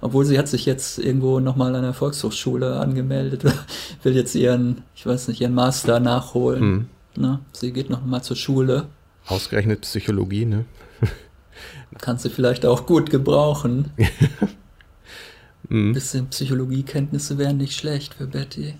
Obwohl 0.00 0.24
sie 0.24 0.38
hat 0.38 0.48
sich 0.48 0.64
jetzt 0.64 0.98
irgendwo 0.98 1.40
nochmal 1.40 1.74
an 1.74 1.82
der 1.82 1.92
Volkshochschule 1.92 2.78
angemeldet, 2.78 3.44
will 4.02 4.16
jetzt 4.16 4.34
ihren, 4.34 4.82
ich 4.94 5.04
weiß 5.04 5.28
nicht, 5.28 5.40
ihren 5.40 5.54
Master 5.54 6.00
nachholen. 6.00 6.64
Mhm. 6.64 6.86
Na, 7.16 7.40
sie 7.52 7.72
geht 7.72 7.90
nochmal 7.90 8.22
zur 8.22 8.36
Schule. 8.36 8.86
Ausgerechnet 9.30 9.82
Psychologie, 9.82 10.44
ne? 10.44 10.64
Kannst 11.98 12.24
du 12.24 12.30
vielleicht 12.30 12.66
auch 12.66 12.84
gut 12.84 13.10
gebrauchen. 13.10 13.92
mhm. 15.68 15.92
Bisschen 15.92 16.28
Psychologiekenntnisse 16.28 17.38
wären 17.38 17.56
nicht 17.56 17.76
schlecht 17.76 18.14
für 18.14 18.26
Betty. 18.26 18.74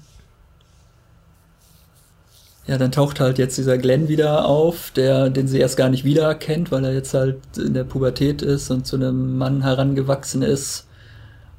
Ja, 2.66 2.78
dann 2.78 2.92
taucht 2.92 3.20
halt 3.20 3.38
jetzt 3.38 3.58
dieser 3.58 3.78
Glenn 3.78 4.08
wieder 4.08 4.44
auf, 4.44 4.90
der, 4.90 5.30
den 5.30 5.48
sie 5.48 5.58
erst 5.58 5.76
gar 5.76 5.88
nicht 5.88 6.04
wiedererkennt, 6.04 6.70
weil 6.70 6.84
er 6.84 6.92
jetzt 6.92 7.14
halt 7.14 7.38
in 7.56 7.74
der 7.74 7.84
Pubertät 7.84 8.42
ist 8.42 8.70
und 8.70 8.86
zu 8.86 8.96
einem 8.96 9.38
Mann 9.38 9.62
herangewachsen 9.62 10.42
ist. 10.42 10.86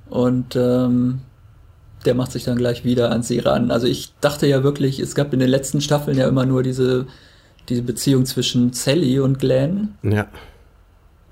Und 0.10 0.56
ähm, 0.56 1.22
der 2.06 2.16
macht 2.16 2.32
sich 2.32 2.44
dann 2.44 2.58
gleich 2.58 2.84
wieder 2.84 3.12
an 3.12 3.24
sie 3.24 3.40
ran. 3.40 3.72
Also 3.72 3.88
ich 3.88 4.14
dachte 4.22 4.48
ja 4.48 4.64
wirklich, 4.64 5.00
es 5.00 5.16
gab 5.16 5.34
in 5.34 5.40
den 5.40 5.50
letzten 5.50 5.82
Staffeln 5.82 6.18
ja 6.18 6.28
immer 6.28 6.46
nur 6.46 6.64
diese 6.64 7.08
diese 7.72 7.82
Beziehung 7.82 8.26
zwischen 8.26 8.74
Sally 8.74 9.20
und 9.20 9.40
Glenn. 9.40 9.96
Ja. 10.04 10.28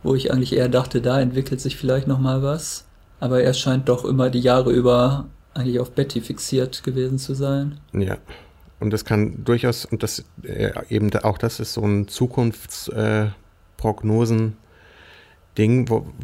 Wo 0.02 0.16
ich 0.16 0.32
eigentlich 0.32 0.56
eher 0.56 0.70
dachte, 0.70 1.02
da 1.02 1.20
entwickelt 1.20 1.62
sich 1.62 1.78
vielleicht 1.78 2.08
noch 2.08 2.20
mal 2.20 2.42
was. 2.42 2.86
Aber 3.20 3.44
er 3.44 3.54
scheint 3.54 3.90
doch 3.90 4.06
immer 4.06 4.30
die 4.30 4.40
Jahre 4.40 4.72
über 4.72 5.26
eigentlich 5.54 5.80
auf 5.80 5.92
Betty 5.92 6.22
fixiert 6.22 6.84
gewesen 6.84 7.20
zu 7.20 7.34
sein. 7.34 7.82
Ja. 7.92 8.18
Und 8.80 8.94
das 8.94 9.04
kann 9.04 9.44
durchaus, 9.44 9.84
und 9.84 10.04
das 10.04 10.24
äh, 10.44 10.72
eben 10.90 11.14
auch 11.18 11.38
das 11.38 11.60
ist 11.60 11.74
so 11.74 11.86
ein 11.86 12.08
Zukunftsprognosen. 12.08 14.48
Äh, 14.48 14.52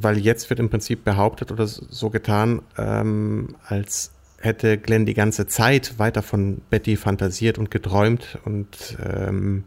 weil 0.02 0.18
jetzt 0.18 0.50
wird 0.50 0.62
im 0.62 0.70
Prinzip 0.70 1.04
behauptet 1.04 1.52
oder 1.52 1.68
so 1.68 2.10
getan, 2.10 2.62
ähm, 2.78 3.58
als 3.68 4.12
hätte 4.38 4.78
Glenn 4.78 5.06
die 5.06 5.14
ganze 5.14 5.48
Zeit 5.48 6.00
weiter 6.00 6.22
von 6.22 6.62
Betty 6.70 6.96
fantasiert 6.96 7.58
und 7.58 7.70
geträumt 7.72 8.40
und 8.46 8.98
ähm, 9.04 9.66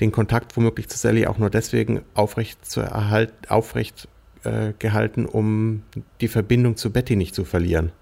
den 0.00 0.12
Kontakt 0.12 0.56
womöglich 0.56 0.88
zu 0.88 0.98
Sally 0.98 1.26
auch 1.26 1.38
nur 1.38 1.50
deswegen 1.50 2.02
aufrecht 2.14 2.64
zu 2.64 2.80
erhalten, 2.80 3.34
aufrecht 3.48 4.08
äh, 4.44 4.72
gehalten, 4.78 5.26
um 5.26 5.82
die 6.20 6.28
Verbindung 6.28 6.76
zu 6.76 6.90
Betty 6.90 7.16
nicht 7.16 7.34
zu 7.34 7.44
verlieren. 7.44 7.92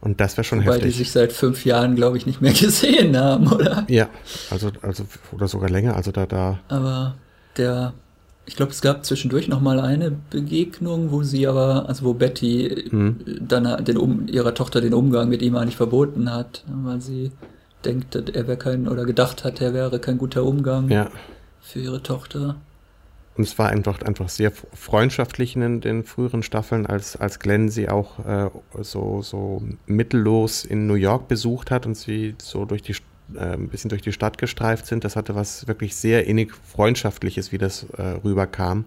Und 0.00 0.20
das 0.20 0.36
wäre 0.36 0.44
schon 0.44 0.60
Wobei 0.60 0.72
heftig. 0.72 0.82
Weil 0.82 0.90
die 0.90 0.96
sich 0.98 1.12
seit 1.12 1.32
fünf 1.32 1.64
Jahren, 1.64 1.94
glaube 1.94 2.16
ich, 2.16 2.26
nicht 2.26 2.40
mehr 2.40 2.52
gesehen 2.60 3.16
haben, 3.16 3.46
oder? 3.48 3.84
Ja, 3.88 4.08
also, 4.50 4.70
also, 4.82 5.04
oder 5.32 5.48
sogar 5.48 5.70
länger, 5.70 5.96
also 5.96 6.10
da, 6.10 6.26
da. 6.26 6.58
Aber 6.68 7.14
der, 7.56 7.92
ich 8.46 8.56
glaube, 8.56 8.72
es 8.72 8.80
gab 8.80 9.04
zwischendurch 9.04 9.48
noch 9.48 9.60
mal 9.60 9.78
eine 9.78 10.10
Begegnung, 10.10 11.12
wo 11.12 11.22
sie 11.22 11.46
aber, 11.46 11.88
also 11.88 12.04
wo 12.04 12.14
Betty 12.14 12.86
hm. 12.90 13.20
dann 13.40 13.84
den, 13.84 13.96
um, 13.96 14.26
ihrer 14.26 14.54
Tochter 14.54 14.80
den 14.80 14.94
Umgang 14.94 15.28
mit 15.28 15.42
ihm 15.42 15.56
eigentlich 15.56 15.76
verboten 15.76 16.32
hat, 16.32 16.64
weil 16.66 17.00
sie 17.00 17.30
denkt, 17.84 18.14
er 18.14 18.46
wäre 18.46 18.56
kein, 18.56 18.88
oder 18.88 19.04
gedacht 19.04 19.44
hat, 19.44 19.60
er 19.60 19.74
wäre 19.74 19.98
kein 19.98 20.18
guter 20.18 20.44
Umgang 20.44 20.88
ja. 20.88 21.10
Für 21.62 21.80
ihre 21.80 22.02
Tochter. 22.02 22.56
Und 23.34 23.44
es 23.44 23.58
war 23.58 23.70
einfach, 23.70 24.02
einfach 24.02 24.28
sehr 24.28 24.52
freundschaftlich 24.74 25.56
in 25.56 25.80
den 25.80 26.04
früheren 26.04 26.42
Staffeln, 26.42 26.84
als, 26.84 27.16
als 27.16 27.38
Glenn 27.38 27.70
sie 27.70 27.88
auch 27.88 28.18
äh, 28.26 28.50
so, 28.82 29.22
so 29.22 29.62
mittellos 29.86 30.64
in 30.64 30.86
New 30.86 30.94
York 30.94 31.28
besucht 31.28 31.70
hat 31.70 31.86
und 31.86 31.96
sie 31.96 32.34
so 32.42 32.66
durch 32.66 32.82
die, 32.82 32.94
äh, 33.34 33.54
ein 33.54 33.68
bisschen 33.68 33.88
durch 33.88 34.02
die 34.02 34.12
Stadt 34.12 34.36
gestreift 34.36 34.84
sind. 34.84 35.04
Das 35.04 35.16
hatte 35.16 35.34
was 35.34 35.66
wirklich 35.66 35.96
sehr 35.96 36.26
innig 36.26 36.52
Freundschaftliches, 36.54 37.52
wie 37.52 37.58
das 37.58 37.84
äh, 37.96 38.02
rüberkam. 38.22 38.84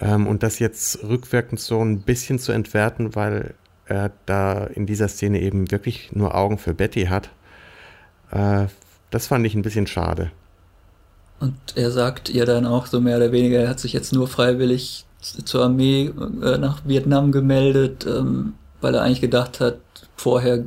Ähm, 0.00 0.28
und 0.28 0.44
das 0.44 0.60
jetzt 0.60 1.02
rückwirkend 1.02 1.58
so 1.58 1.80
ein 1.80 2.02
bisschen 2.02 2.38
zu 2.38 2.52
entwerten, 2.52 3.16
weil 3.16 3.54
er 3.86 4.12
da 4.26 4.64
in 4.64 4.86
dieser 4.86 5.08
Szene 5.08 5.40
eben 5.40 5.72
wirklich 5.72 6.12
nur 6.12 6.36
Augen 6.36 6.58
für 6.58 6.72
Betty 6.72 7.06
hat 7.06 7.30
äh, 8.34 8.66
das 9.10 9.28
fand 9.28 9.46
ich 9.46 9.54
ein 9.54 9.62
bisschen 9.62 9.86
schade. 9.86 10.30
Und 11.40 11.54
er 11.74 11.90
sagt 11.90 12.30
ihr 12.30 12.46
dann 12.46 12.66
auch 12.66 12.86
so 12.86 13.00
mehr 13.00 13.16
oder 13.16 13.32
weniger, 13.32 13.58
er 13.58 13.68
hat 13.68 13.80
sich 13.80 13.92
jetzt 13.92 14.12
nur 14.12 14.28
freiwillig 14.28 15.04
zur 15.20 15.64
Armee 15.64 16.12
äh, 16.42 16.58
nach 16.58 16.82
Vietnam 16.84 17.32
gemeldet, 17.32 18.06
ähm, 18.06 18.54
weil 18.80 18.94
er 18.94 19.02
eigentlich 19.02 19.20
gedacht 19.20 19.60
hat, 19.60 19.78
vorher, 20.16 20.64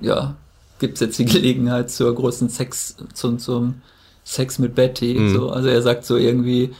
ja, 0.00 0.34
gibt 0.78 0.94
es 0.94 1.00
jetzt 1.00 1.18
die 1.18 1.24
Gelegenheit 1.26 1.90
zur 1.90 2.14
großen 2.14 2.48
Sex, 2.48 2.96
zum, 3.14 3.38
zum 3.38 3.82
Sex 4.24 4.58
mit 4.58 4.74
Betty. 4.74 5.14
Mhm. 5.14 5.34
So. 5.34 5.50
Also 5.50 5.68
er 5.68 5.82
sagt 5.82 6.04
so 6.04 6.16
irgendwie, 6.16 6.74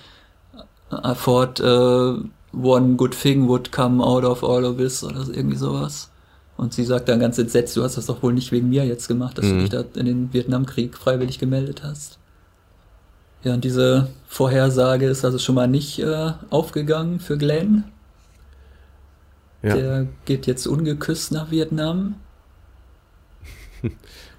I 0.93 1.15
thought 1.15 1.61
uh, 1.61 2.23
one 2.53 2.97
good 2.97 3.13
thing 3.13 3.49
would 3.49 3.73
come 3.73 4.03
out 4.03 4.25
of 4.25 4.43
all 4.43 4.65
of 4.65 4.77
this 4.77 5.05
oder 5.05 5.27
irgendwie 5.33 5.57
sowas. 5.57 6.11
Und 6.57 6.73
sie 6.73 6.85
sagt 6.85 7.09
dann 7.09 7.21
ganz 7.21 7.39
entsetzt, 7.39 7.77
du 7.77 7.83
hast 7.83 7.97
das 7.97 8.07
doch 8.07 8.23
wohl 8.23 8.33
nicht 8.33 8.51
wegen 8.51 8.71
mir 8.71 8.87
jetzt 8.87 9.09
gemacht, 9.09 9.37
dass 9.37 9.45
mhm. 9.47 9.51
du 9.51 9.59
dich 9.61 9.71
da 9.71 9.85
in 9.95 10.07
den 10.07 10.33
Vietnamkrieg 10.33 10.97
freiwillig 10.97 11.39
gemeldet 11.39 11.83
hast. 11.85 12.19
Ja, 13.43 13.55
und 13.55 13.65
diese 13.65 14.09
Vorhersage 14.29 15.07
ist 15.07 15.25
also 15.25 15.39
schon 15.39 15.55
mal 15.55 15.69
nicht 15.69 15.99
äh, 15.99 16.33
aufgegangen 16.51 17.21
für 17.21 17.39
Glenn. 17.39 17.85
Ja. 19.63 19.75
Der 19.75 20.07
geht 20.25 20.47
jetzt 20.47 20.67
ungeküsst 20.67 21.33
nach 21.33 21.51
Vietnam. 21.51 22.17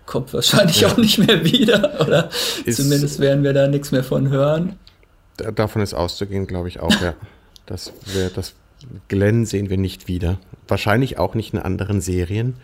Kommt 0.06 0.34
wahrscheinlich 0.34 0.82
ja. 0.82 0.88
auch 0.88 0.98
nicht 0.98 1.18
mehr 1.20 1.44
wieder, 1.44 2.00
oder 2.02 2.30
ist, 2.64 2.78
zumindest 2.78 3.20
werden 3.20 3.44
wir 3.44 3.54
da 3.54 3.68
nichts 3.68 3.92
mehr 3.92 4.04
von 4.04 4.30
hören. 4.30 4.78
Davon 5.36 5.82
ist 5.82 5.94
auszugehen, 5.94 6.48
glaube 6.48 6.70
ich 6.70 6.80
auch, 6.80 7.02
ja. 7.02 7.14
Das 7.66 7.92
wäre 8.06 8.32
das 8.32 8.54
Glenn 9.08 9.46
sehen 9.46 9.70
wir 9.70 9.78
nicht 9.78 10.08
wieder. 10.08 10.40
Wahrscheinlich 10.68 11.18
auch 11.18 11.36
nicht 11.36 11.54
in 11.54 11.60
anderen 11.60 12.02
Serien. 12.02 12.56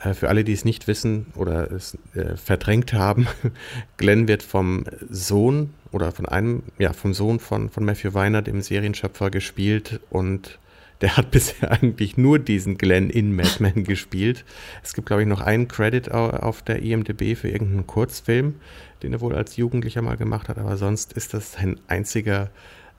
Äh, 0.00 0.14
für 0.14 0.28
alle, 0.28 0.44
die 0.44 0.52
es 0.52 0.64
nicht 0.64 0.86
wissen 0.86 1.26
oder 1.34 1.70
es 1.70 1.96
äh, 2.14 2.36
verdrängt 2.36 2.92
haben, 2.92 3.26
Glenn 3.96 4.28
wird 4.28 4.42
vom 4.42 4.84
Sohn 5.08 5.74
oder 5.92 6.12
von 6.12 6.26
einem, 6.26 6.62
ja, 6.78 6.92
vom 6.92 7.14
Sohn 7.14 7.40
von, 7.40 7.70
von 7.70 7.84
Matthew 7.84 8.14
Weiner, 8.14 8.42
dem 8.42 8.60
Serienschöpfer, 8.60 9.30
gespielt 9.30 10.00
und 10.10 10.58
der 11.00 11.16
hat 11.16 11.30
bisher 11.30 11.72
eigentlich 11.72 12.16
nur 12.16 12.38
diesen 12.38 12.78
Glenn 12.78 13.10
in 13.10 13.34
Mad 13.34 13.50
Men 13.60 13.84
gespielt. 13.84 14.44
Es 14.82 14.94
gibt, 14.94 15.06
glaube 15.06 15.22
ich, 15.22 15.28
noch 15.28 15.40
einen 15.40 15.68
Credit 15.68 16.10
auf 16.10 16.62
der 16.62 16.82
IMDb 16.82 17.36
für 17.36 17.48
irgendeinen 17.48 17.86
Kurzfilm, 17.86 18.56
den 19.02 19.12
er 19.12 19.20
wohl 19.20 19.34
als 19.34 19.56
Jugendlicher 19.56 20.02
mal 20.02 20.16
gemacht 20.16 20.48
hat, 20.48 20.58
aber 20.58 20.76
sonst 20.76 21.12
ist 21.14 21.34
das 21.34 21.52
sein 21.52 21.80
einziger 21.86 22.50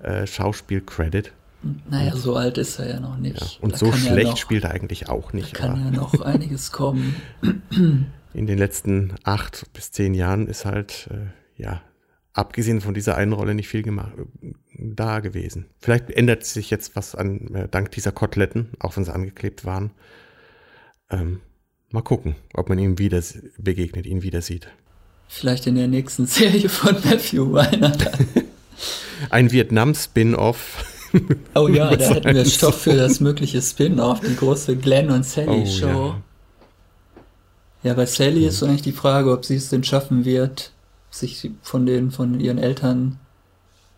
äh, 0.01 0.25
Schauspiel-Credit. 0.27 1.31
Naja, 1.89 2.15
so 2.15 2.35
alt 2.35 2.57
ist 2.57 2.79
er 2.79 2.89
ja 2.89 2.99
noch 2.99 3.17
nicht. 3.17 3.39
Ja, 3.39 3.47
und 3.61 3.73
da 3.73 3.77
so 3.77 3.91
schlecht 3.91 4.23
ja 4.23 4.29
noch, 4.31 4.37
spielt 4.37 4.63
er 4.63 4.71
eigentlich 4.71 5.09
auch 5.09 5.33
nicht. 5.33 5.55
Da 5.55 5.59
kann 5.59 5.83
ja 5.83 5.91
noch 5.91 6.21
einiges 6.21 6.71
kommen. 6.71 7.15
In 8.33 8.47
den 8.47 8.57
letzten 8.57 9.15
acht 9.23 9.65
bis 9.73 9.91
zehn 9.91 10.13
Jahren 10.13 10.47
ist 10.47 10.65
halt, 10.65 11.09
äh, 11.11 11.61
ja, 11.61 11.81
abgesehen 12.33 12.81
von 12.81 12.93
dieser 12.93 13.17
einen 13.17 13.33
Rolle 13.33 13.55
nicht 13.55 13.67
viel 13.67 13.81
gemacht, 13.81 14.13
äh, 14.41 14.53
da 14.77 15.19
gewesen. 15.19 15.65
Vielleicht 15.79 16.11
ändert 16.11 16.45
sich 16.45 16.69
jetzt 16.69 16.95
was 16.95 17.15
an, 17.15 17.53
äh, 17.55 17.67
dank 17.67 17.91
dieser 17.91 18.11
Koteletten, 18.11 18.69
auch 18.79 18.95
wenn 18.95 19.03
sie 19.03 19.13
angeklebt 19.13 19.65
waren. 19.65 19.91
Ähm, 21.09 21.41
mal 21.89 22.01
gucken, 22.01 22.35
ob 22.53 22.69
man 22.69 22.77
ihm 22.77 22.99
wieder 22.99 23.21
begegnet, 23.57 24.05
ihn 24.05 24.21
wieder 24.21 24.41
sieht. 24.41 24.67
Vielleicht 25.27 25.65
in 25.65 25.75
der 25.75 25.87
nächsten 25.87 26.25
Serie 26.27 26.69
von 26.69 26.95
Matthew 27.03 27.51
Weiner. 27.51 27.97
Ein 29.31 29.51
Vietnam-Spin-Off. 29.51 30.96
Oh 31.55 31.67
ja, 31.67 31.95
da 31.95 32.05
hätten 32.05 32.35
wir 32.35 32.45
Stoff 32.45 32.81
für 32.81 32.95
das 32.95 33.19
mögliche 33.19 33.61
Spin-off, 33.61 34.21
die 34.21 34.35
große 34.35 34.75
Glenn 34.77 35.09
und 35.09 35.25
Sally 35.25 35.63
oh, 35.63 35.65
Show. 35.65 36.13
Ja. 37.83 37.89
ja, 37.89 37.93
bei 37.93 38.05
Sally 38.05 38.45
ist 38.45 38.63
eigentlich 38.63 38.81
die 38.81 38.91
Frage, 38.91 39.31
ob 39.31 39.45
sie 39.45 39.55
es 39.55 39.69
denn 39.69 39.83
schaffen 39.83 40.25
wird, 40.25 40.71
sich 41.09 41.49
von 41.61 41.85
den, 41.85 42.11
von 42.11 42.39
ihren 42.39 42.57
Eltern 42.57 43.19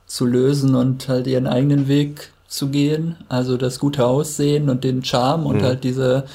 zu 0.06 0.26
lösen 0.26 0.76
und 0.76 1.08
halt 1.08 1.28
ihren 1.28 1.48
eigenen 1.48 1.88
Weg 1.88 2.32
zu 2.48 2.70
gehen. 2.70 3.18
Also 3.30 3.58
das 3.58 3.80
gute 3.80 4.06
Aussehen 4.06 4.70
und 4.70 4.84
den 4.84 5.04
Charme 5.04 5.46
und 5.46 5.58
mhm. 5.58 5.64
halt 5.64 5.84
diese, 5.84 6.26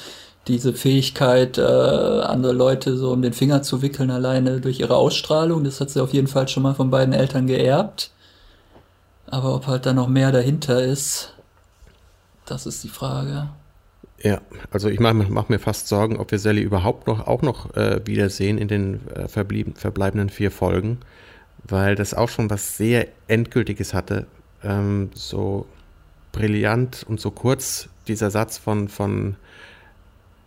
diese 0.47 0.73
Fähigkeit, 0.73 1.57
äh, 1.57 1.61
andere 1.61 2.53
Leute 2.53 2.97
so 2.97 3.11
um 3.11 3.21
den 3.21 3.33
Finger 3.33 3.63
zu 3.63 3.81
wickeln, 3.81 4.11
alleine 4.11 4.61
durch 4.61 4.79
ihre 4.79 4.95
Ausstrahlung. 4.95 5.63
Das 5.63 5.81
hat 5.81 5.89
sie 5.89 6.01
auf 6.01 6.13
jeden 6.13 6.27
Fall 6.27 6.47
schon 6.47 6.63
mal 6.63 6.73
von 6.73 6.89
beiden 6.89 7.13
Eltern 7.13 7.47
geerbt 7.47 8.11
Aber 9.27 9.55
ob 9.55 9.67
halt 9.67 9.85
da 9.85 9.93
noch 9.93 10.07
mehr 10.07 10.31
dahinter 10.31 10.83
ist, 10.83 11.33
das 12.45 12.65
ist 12.65 12.83
die 12.83 12.89
Frage. 12.89 13.49
Ja, 14.21 14.41
also 14.71 14.87
ich 14.87 14.99
mache 14.99 15.13
mach 15.13 15.49
mir 15.49 15.59
fast 15.59 15.87
Sorgen, 15.87 16.17
ob 16.17 16.31
wir 16.31 16.39
Sally 16.39 16.61
überhaupt 16.61 17.07
noch 17.07 17.27
auch 17.27 17.41
noch 17.41 17.75
äh, 17.75 18.01
wiedersehen 18.05 18.57
in 18.57 18.67
den 18.67 19.07
äh, 19.09 19.27
verbleibenden 19.27 20.29
vier 20.29 20.51
Folgen, 20.51 20.99
weil 21.63 21.95
das 21.95 22.13
auch 22.13 22.29
schon 22.29 22.49
was 22.49 22.77
sehr 22.77 23.07
Endgültiges 23.27 23.93
hatte. 23.93 24.25
Ähm, 24.63 25.09
so 25.13 25.65
brillant 26.31 27.05
und 27.07 27.19
so 27.19 27.31
kurz 27.31 27.89
dieser 28.07 28.31
Satz 28.31 28.57
von, 28.57 28.87
von 28.87 29.35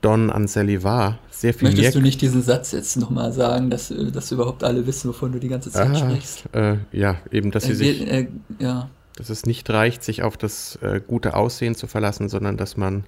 Don 0.01 0.31
an 0.31 0.47
Sally 0.47 0.83
war. 0.85 1.19
Sehr 1.31 1.53
viel 1.53 1.69
Möchtest 1.69 1.97
du 1.97 2.01
nicht 2.01 2.21
diesen 2.21 2.43
Satz 2.43 2.73
jetzt 2.73 2.97
nochmal 2.97 3.33
sagen, 3.33 3.69
dass, 3.71 3.93
dass 4.13 4.31
überhaupt 4.31 4.63
alle 4.63 4.87
wissen, 4.87 5.09
wovon 5.09 5.33
du 5.33 5.41
die 5.41 5.49
ganze 5.49 5.71
Zeit 5.71 5.91
ah, 5.91 5.95
sprichst? 5.95 6.45
Äh, 6.55 6.77
ja, 6.93 7.17
eben, 7.31 7.51
dass 7.51 7.65
sie 7.65 7.75
sich. 7.75 8.07
Äh, 8.07 8.29
ja. 8.59 8.91
Dass 9.17 9.31
es 9.31 9.47
nicht 9.47 9.69
reicht, 9.71 10.05
sich 10.05 10.23
auf 10.23 10.37
das 10.37 10.77
äh, 10.77 11.01
gute 11.05 11.35
Aussehen 11.35 11.75
zu 11.75 11.89
verlassen, 11.89 12.29
sondern 12.29 12.57
dass 12.57 12.77
man 12.77 13.05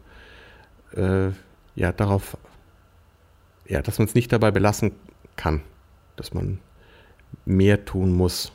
äh, 0.96 1.28
ja 1.76 1.92
darauf, 1.92 2.36
ja, 3.68 3.80
dass 3.82 3.98
man 3.98 4.08
es 4.08 4.14
nicht 4.14 4.32
dabei 4.32 4.50
belassen 4.50 4.92
kann, 5.36 5.60
dass 6.16 6.34
man 6.34 6.58
mehr 7.44 7.84
tun 7.84 8.12
muss 8.12 8.50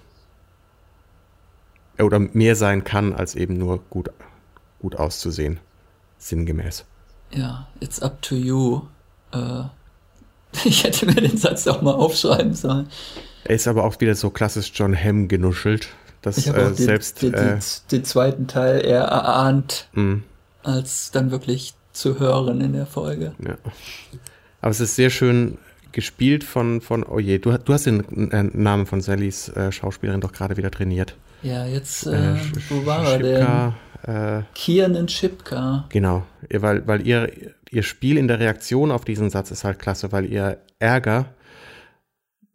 oder 1.98 2.20
mehr 2.20 2.58
sein 2.58 2.84
kann, 2.84 3.14
als 3.14 3.36
eben 3.36 3.58
nur 3.58 3.80
gut, 3.90 4.10
gut 4.80 4.98
auszusehen, 4.98 5.60
sinngemäß. 6.18 6.86
Ja, 7.32 7.68
it's 7.80 8.02
up 8.02 8.22
to 8.22 8.36
you. 8.36 8.82
Äh, 9.34 9.64
ich 10.66 10.84
hätte 10.84 11.06
mir 11.06 11.16
den 11.16 11.38
Satz 11.38 11.68
auch 11.68 11.82
mal 11.82 11.94
aufschreiben 11.94 12.54
sollen. 12.54 12.88
Er 13.44 13.56
ist 13.56 13.68
aber 13.68 13.84
auch 13.84 14.00
wieder 14.00 14.16
so 14.16 14.30
klassisch 14.30 14.72
John 14.74 14.96
Hamm 14.96 15.28
genuschelt. 15.28 15.90
Dass, 16.22 16.38
ich 16.40 16.50
habe 16.50 16.62
äh, 16.62 16.66
den, 16.66 16.76
selbst 16.76 17.22
den, 17.22 17.34
äh, 17.36 17.60
den, 17.92 18.04
zweiten 18.04 18.48
Teil 18.48 18.84
eher 18.84 19.04
erahnt, 19.04 19.90
mm. 19.94 20.16
als 20.64 21.12
dann 21.12 21.30
wirklich 21.30 21.76
zu 21.94 22.20
hören 22.20 22.62
in 22.62 22.74
der 22.74 22.88
Folge. 22.88 23.34
Ja. 23.46 23.58
Aber 24.62 24.72
es 24.72 24.80
ist 24.80 24.96
sehr 24.96 25.12
schön 25.12 25.60
gespielt 25.92 26.44
von, 26.44 26.82
von 26.82 27.04
oh 27.04 27.20
je, 27.20 27.38
du, 27.38 27.56
du 27.58 27.74
hast 27.74 27.86
den 27.86 28.32
äh, 28.32 28.44
Namen 28.44 28.88
von 28.88 29.02
Sallys 29.02 29.50
äh, 29.50 29.72
Schauspielerin 29.72 30.20
doch 30.20 30.34
gerade 30.34 30.58
wieder 30.58 30.72
trainiert. 30.72 31.16
Ja, 31.44 31.68
jetzt, 31.68 32.08
äh, 32.08 32.34
äh 32.34 32.38
wo 32.70 32.86
war 32.88 33.06
er 33.12 33.20
denn? 33.20 33.74
Äh, 34.08 34.44
Kiernan 34.54 35.08
Schipka. 35.08 35.86
Genau, 35.90 36.26
weil, 36.52 36.86
weil 36.88 37.08
ihr, 37.08 37.32
ihr 37.72 37.84
Spiel 37.84 38.18
in 38.18 38.28
der 38.28 38.40
Reaktion 38.40 38.92
auf 38.92 39.04
diesen 39.04 39.30
Satz 39.30 39.52
ist 39.52 39.64
halt 39.64 39.80
klasse, 39.80 40.12
weil 40.12 40.26
ihr 40.26 40.62
Ärger 40.80 41.34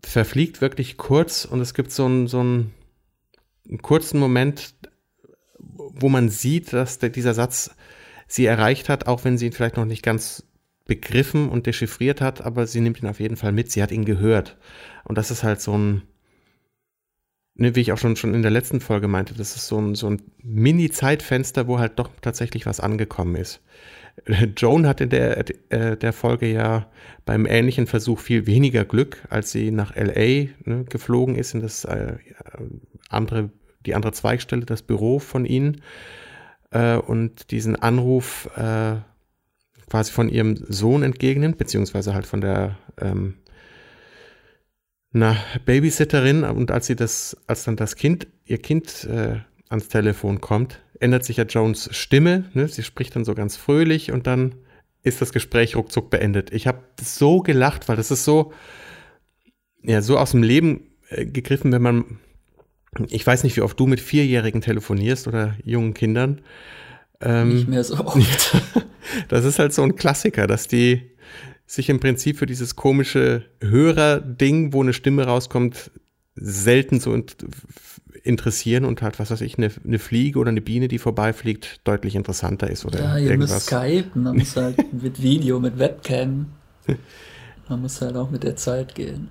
verfliegt 0.04 0.60
wirklich 0.60 0.96
kurz 0.96 1.44
und 1.44 1.60
es 1.60 1.74
gibt 1.74 1.90
so 1.90 2.04
einen, 2.06 2.28
so 2.28 2.40
einen, 2.40 2.72
einen 3.68 3.82
kurzen 3.82 4.20
Moment, 4.20 4.74
wo 5.58 6.08
man 6.08 6.28
sieht, 6.28 6.72
dass 6.72 6.98
der, 6.98 7.10
dieser 7.10 7.34
Satz 7.34 7.74
sie 8.28 8.46
erreicht 8.46 8.88
hat, 8.88 9.06
auch 9.06 9.24
wenn 9.24 9.36
sie 9.36 9.46
ihn 9.46 9.52
vielleicht 9.52 9.76
noch 9.76 9.84
nicht 9.84 10.02
ganz 10.02 10.44
begriffen 10.86 11.48
und 11.48 11.66
dechiffriert 11.66 12.20
hat, 12.20 12.40
aber 12.40 12.66
sie 12.66 12.80
nimmt 12.80 13.02
ihn 13.02 13.08
auf 13.08 13.20
jeden 13.20 13.36
Fall 13.36 13.52
mit. 13.52 13.70
Sie 13.70 13.82
hat 13.82 13.92
ihn 13.92 14.04
gehört. 14.04 14.56
Und 15.04 15.18
das 15.18 15.30
ist 15.30 15.44
halt 15.44 15.60
so 15.60 15.76
ein, 15.76 16.02
ne, 17.54 17.74
wie 17.74 17.80
ich 17.80 17.92
auch 17.92 17.98
schon, 17.98 18.16
schon 18.16 18.34
in 18.34 18.42
der 18.42 18.50
letzten 18.50 18.80
Folge 18.80 19.08
meinte, 19.08 19.34
das 19.34 19.56
ist 19.56 19.66
so 19.66 19.78
ein, 19.80 19.94
so 19.94 20.08
ein 20.08 20.22
Mini-Zeitfenster, 20.42 21.66
wo 21.66 21.78
halt 21.78 21.98
doch 21.98 22.10
tatsächlich 22.20 22.66
was 22.66 22.80
angekommen 22.80 23.36
ist. 23.36 23.60
Joan 24.56 24.86
hatte 24.86 25.04
in 25.04 25.10
der, 25.10 25.44
äh, 25.70 25.96
der 25.96 26.12
Folge 26.12 26.46
ja 26.46 26.86
beim 27.24 27.46
ähnlichen 27.46 27.86
Versuch 27.86 28.18
viel 28.18 28.46
weniger 28.46 28.84
Glück, 28.84 29.22
als 29.30 29.52
sie 29.52 29.70
nach 29.70 29.94
LA 29.94 30.48
ne, 30.64 30.84
geflogen 30.88 31.36
ist, 31.36 31.54
in 31.54 31.60
das 31.60 31.84
äh, 31.84 32.16
andere, 33.08 33.50
die 33.86 33.94
andere 33.94 34.12
Zweigstelle, 34.12 34.66
das 34.66 34.82
Büro 34.82 35.18
von 35.18 35.44
ihnen. 35.44 35.82
Äh, 36.70 36.96
und 36.96 37.50
diesen 37.50 37.76
Anruf 37.76 38.48
äh, 38.56 38.96
quasi 39.88 40.12
von 40.12 40.28
ihrem 40.28 40.56
Sohn 40.68 41.02
entgegennimmt, 41.02 41.58
beziehungsweise 41.58 42.14
halt 42.14 42.26
von 42.26 42.40
der 42.40 42.78
ähm, 43.00 43.34
na, 45.12 45.36
Babysitterin 45.64 46.44
und 46.44 46.70
als 46.70 46.86
sie 46.86 46.96
das, 46.96 47.36
als 47.46 47.64
dann 47.64 47.76
das 47.76 47.96
Kind, 47.96 48.28
ihr 48.44 48.58
Kind 48.58 49.04
äh, 49.04 49.40
ans 49.68 49.88
Telefon 49.88 50.40
kommt, 50.40 50.80
ändert 51.00 51.24
sich 51.24 51.38
ja 51.38 51.44
Jones 51.44 51.88
Stimme. 51.92 52.44
Ne? 52.54 52.68
Sie 52.68 52.82
spricht 52.82 53.16
dann 53.16 53.24
so 53.24 53.34
ganz 53.34 53.56
fröhlich 53.56 54.12
und 54.12 54.26
dann 54.26 54.54
ist 55.02 55.20
das 55.20 55.32
Gespräch 55.32 55.76
ruckzuck 55.76 56.10
beendet. 56.10 56.52
Ich 56.52 56.66
habe 56.66 56.80
so 57.00 57.40
gelacht, 57.40 57.88
weil 57.88 57.96
das 57.96 58.10
ist 58.10 58.24
so, 58.24 58.52
ja, 59.82 60.02
so 60.02 60.18
aus 60.18 60.32
dem 60.32 60.42
Leben 60.42 60.90
äh, 61.08 61.24
gegriffen, 61.24 61.72
wenn 61.72 61.82
man, 61.82 62.04
ich 63.08 63.26
weiß 63.26 63.44
nicht, 63.44 63.56
wie 63.56 63.62
oft 63.62 63.80
du 63.80 63.86
mit 63.86 64.00
Vierjährigen 64.00 64.60
telefonierst 64.60 65.26
oder 65.26 65.56
jungen 65.64 65.94
Kindern. 65.94 66.42
Ähm, 67.20 67.54
nicht 67.54 67.68
mehr 67.68 67.82
so 67.82 67.96
oft. 68.04 68.56
das 69.28 69.44
ist 69.44 69.58
halt 69.58 69.72
so 69.72 69.82
ein 69.82 69.96
Klassiker, 69.96 70.46
dass 70.46 70.68
die 70.68 71.10
sich 71.70 71.88
im 71.88 72.00
Prinzip 72.00 72.36
für 72.36 72.46
dieses 72.46 72.74
komische 72.74 73.44
Hörer-Ding, 73.60 74.72
wo 74.72 74.82
eine 74.82 74.92
Stimme 74.92 75.24
rauskommt, 75.24 75.92
selten 76.34 76.98
so 76.98 77.16
interessieren 78.24 78.84
und 78.84 79.02
halt, 79.02 79.20
was 79.20 79.30
weiß 79.30 79.40
ich, 79.42 79.56
eine, 79.56 79.70
eine 79.84 80.00
Fliege 80.00 80.40
oder 80.40 80.50
eine 80.50 80.62
Biene, 80.62 80.88
die 80.88 80.98
vorbeifliegt, 80.98 81.80
deutlich 81.84 82.16
interessanter 82.16 82.68
ist 82.68 82.84
oder 82.84 82.98
Ja, 83.00 83.18
ihr 83.18 83.30
irgendwas. 83.30 83.50
müsst 83.50 83.66
skypen, 83.66 84.22
man 84.24 84.36
muss 84.36 84.56
halt 84.56 84.92
mit 85.02 85.22
Video, 85.22 85.60
mit 85.60 85.78
Webcam. 85.78 86.46
Man 87.68 87.82
muss 87.82 88.00
halt 88.00 88.16
auch 88.16 88.32
mit 88.32 88.42
der 88.42 88.56
Zeit 88.56 88.96
gehen. 88.96 89.28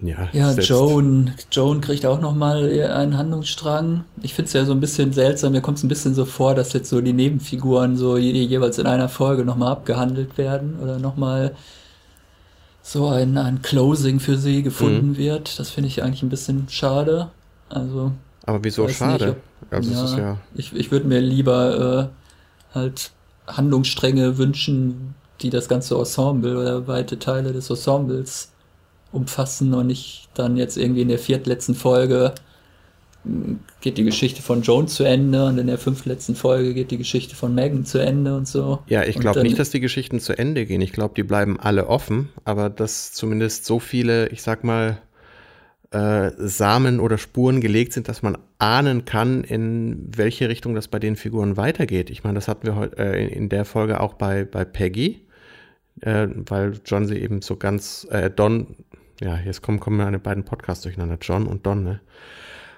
Ja, 0.00 0.28
ja 0.32 0.52
Joan, 0.52 1.34
Joan 1.50 1.80
kriegt 1.80 2.04
auch 2.04 2.20
nochmal 2.20 2.68
einen 2.90 3.16
Handlungsstrang. 3.16 4.04
Ich 4.22 4.34
finde 4.34 4.48
es 4.48 4.52
ja 4.52 4.64
so 4.64 4.72
ein 4.72 4.80
bisschen 4.80 5.12
seltsam, 5.12 5.52
mir 5.52 5.60
kommt 5.60 5.78
es 5.78 5.84
ein 5.84 5.88
bisschen 5.88 6.14
so 6.14 6.24
vor, 6.24 6.54
dass 6.54 6.72
jetzt 6.72 6.90
so 6.90 7.00
die 7.00 7.12
Nebenfiguren 7.12 7.96
so 7.96 8.16
je, 8.16 8.32
jeweils 8.32 8.78
in 8.78 8.86
einer 8.86 9.08
Folge 9.08 9.44
nochmal 9.44 9.72
abgehandelt 9.72 10.36
werden 10.36 10.78
oder 10.80 10.98
nochmal 10.98 11.54
so 12.82 13.08
ein, 13.08 13.38
ein 13.38 13.62
Closing 13.62 14.20
für 14.20 14.36
sie 14.36 14.62
gefunden 14.62 15.10
mhm. 15.10 15.16
wird. 15.16 15.58
Das 15.58 15.70
finde 15.70 15.88
ich 15.88 16.02
eigentlich 16.02 16.22
ein 16.22 16.28
bisschen 16.28 16.68
schade. 16.68 17.30
Also. 17.70 18.12
Aber 18.44 18.62
wieso 18.62 18.88
schade? 18.88 19.26
Nicht, 19.26 19.36
ob, 19.70 19.72
also 19.72 20.16
ja, 20.16 20.18
ja 20.18 20.38
ich, 20.54 20.74
ich 20.74 20.90
würde 20.90 21.06
mir 21.06 21.20
lieber 21.20 22.10
äh, 22.72 22.74
halt 22.74 23.12
Handlungsstränge 23.46 24.36
wünschen, 24.36 25.14
die 25.40 25.50
das 25.50 25.68
ganze 25.68 25.96
Ensemble 25.96 26.58
oder 26.58 26.86
weite 26.86 27.18
Teile 27.18 27.52
des 27.52 27.70
Ensembles 27.70 28.50
umfassen 29.14 29.72
und 29.74 29.86
nicht 29.86 30.28
dann 30.34 30.56
jetzt 30.56 30.76
irgendwie 30.76 31.02
in 31.02 31.08
der 31.08 31.18
viertletzten 31.18 31.74
Folge 31.74 32.34
geht 33.80 33.96
die 33.96 34.04
Geschichte 34.04 34.42
von 34.42 34.62
Joan 34.62 34.86
zu 34.86 35.04
Ende 35.04 35.46
und 35.46 35.58
in 35.58 35.66
der 35.66 35.78
fünftletzten 35.78 36.34
Folge 36.34 36.74
geht 36.74 36.90
die 36.90 36.98
Geschichte 36.98 37.34
von 37.34 37.54
Megan 37.54 37.84
zu 37.84 37.98
Ende 37.98 38.36
und 38.36 38.46
so. 38.46 38.80
Ja, 38.86 39.02
ich 39.04 39.18
glaube 39.18 39.42
nicht, 39.42 39.58
dass 39.58 39.70
die 39.70 39.80
Geschichten 39.80 40.20
zu 40.20 40.36
Ende 40.36 40.66
gehen. 40.66 40.80
Ich 40.80 40.92
glaube, 40.92 41.14
die 41.16 41.22
bleiben 41.22 41.58
alle 41.58 41.86
offen, 41.86 42.28
aber 42.44 42.68
dass 42.68 43.12
zumindest 43.12 43.64
so 43.64 43.78
viele, 43.78 44.28
ich 44.28 44.42
sag 44.42 44.62
mal, 44.62 44.98
äh, 45.90 46.32
Samen 46.36 47.00
oder 47.00 47.16
Spuren 47.16 47.60
gelegt 47.60 47.92
sind, 47.92 48.08
dass 48.08 48.20
man 48.20 48.36
ahnen 48.58 49.04
kann, 49.04 49.44
in 49.44 50.10
welche 50.14 50.48
Richtung 50.48 50.74
das 50.74 50.88
bei 50.88 50.98
den 50.98 51.16
Figuren 51.16 51.56
weitergeht. 51.56 52.10
Ich 52.10 52.24
meine, 52.24 52.34
das 52.34 52.48
hatten 52.48 52.66
wir 52.66 52.76
heute 52.76 52.98
äh, 52.98 53.26
in 53.26 53.48
der 53.48 53.64
Folge 53.64 54.00
auch 54.00 54.14
bei, 54.14 54.44
bei 54.44 54.64
Peggy, 54.64 55.26
äh, 56.00 56.26
weil 56.46 56.80
John 56.84 57.06
sie 57.06 57.16
eben 57.16 57.42
so 57.42 57.56
ganz, 57.56 58.06
äh, 58.10 58.28
Don 58.28 58.76
ja, 59.20 59.38
jetzt 59.38 59.62
kommen, 59.62 59.80
kommen 59.80 59.96
meine 59.96 60.18
beiden 60.18 60.44
Podcasts 60.44 60.82
durcheinander, 60.82 61.18
John 61.20 61.46
und 61.46 61.66
Don, 61.66 61.82
ne? 61.82 62.00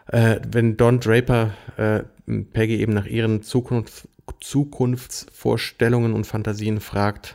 Äh, 0.08 0.40
wenn 0.48 0.76
Don 0.76 1.00
Draper 1.00 1.52
äh, 1.76 2.04
Peggy 2.52 2.76
eben 2.76 2.92
nach 2.92 3.06
ihren 3.06 3.42
Zukunft, 3.42 4.08
Zukunftsvorstellungen 4.40 6.12
und 6.12 6.26
Fantasien 6.26 6.80
fragt, 6.80 7.34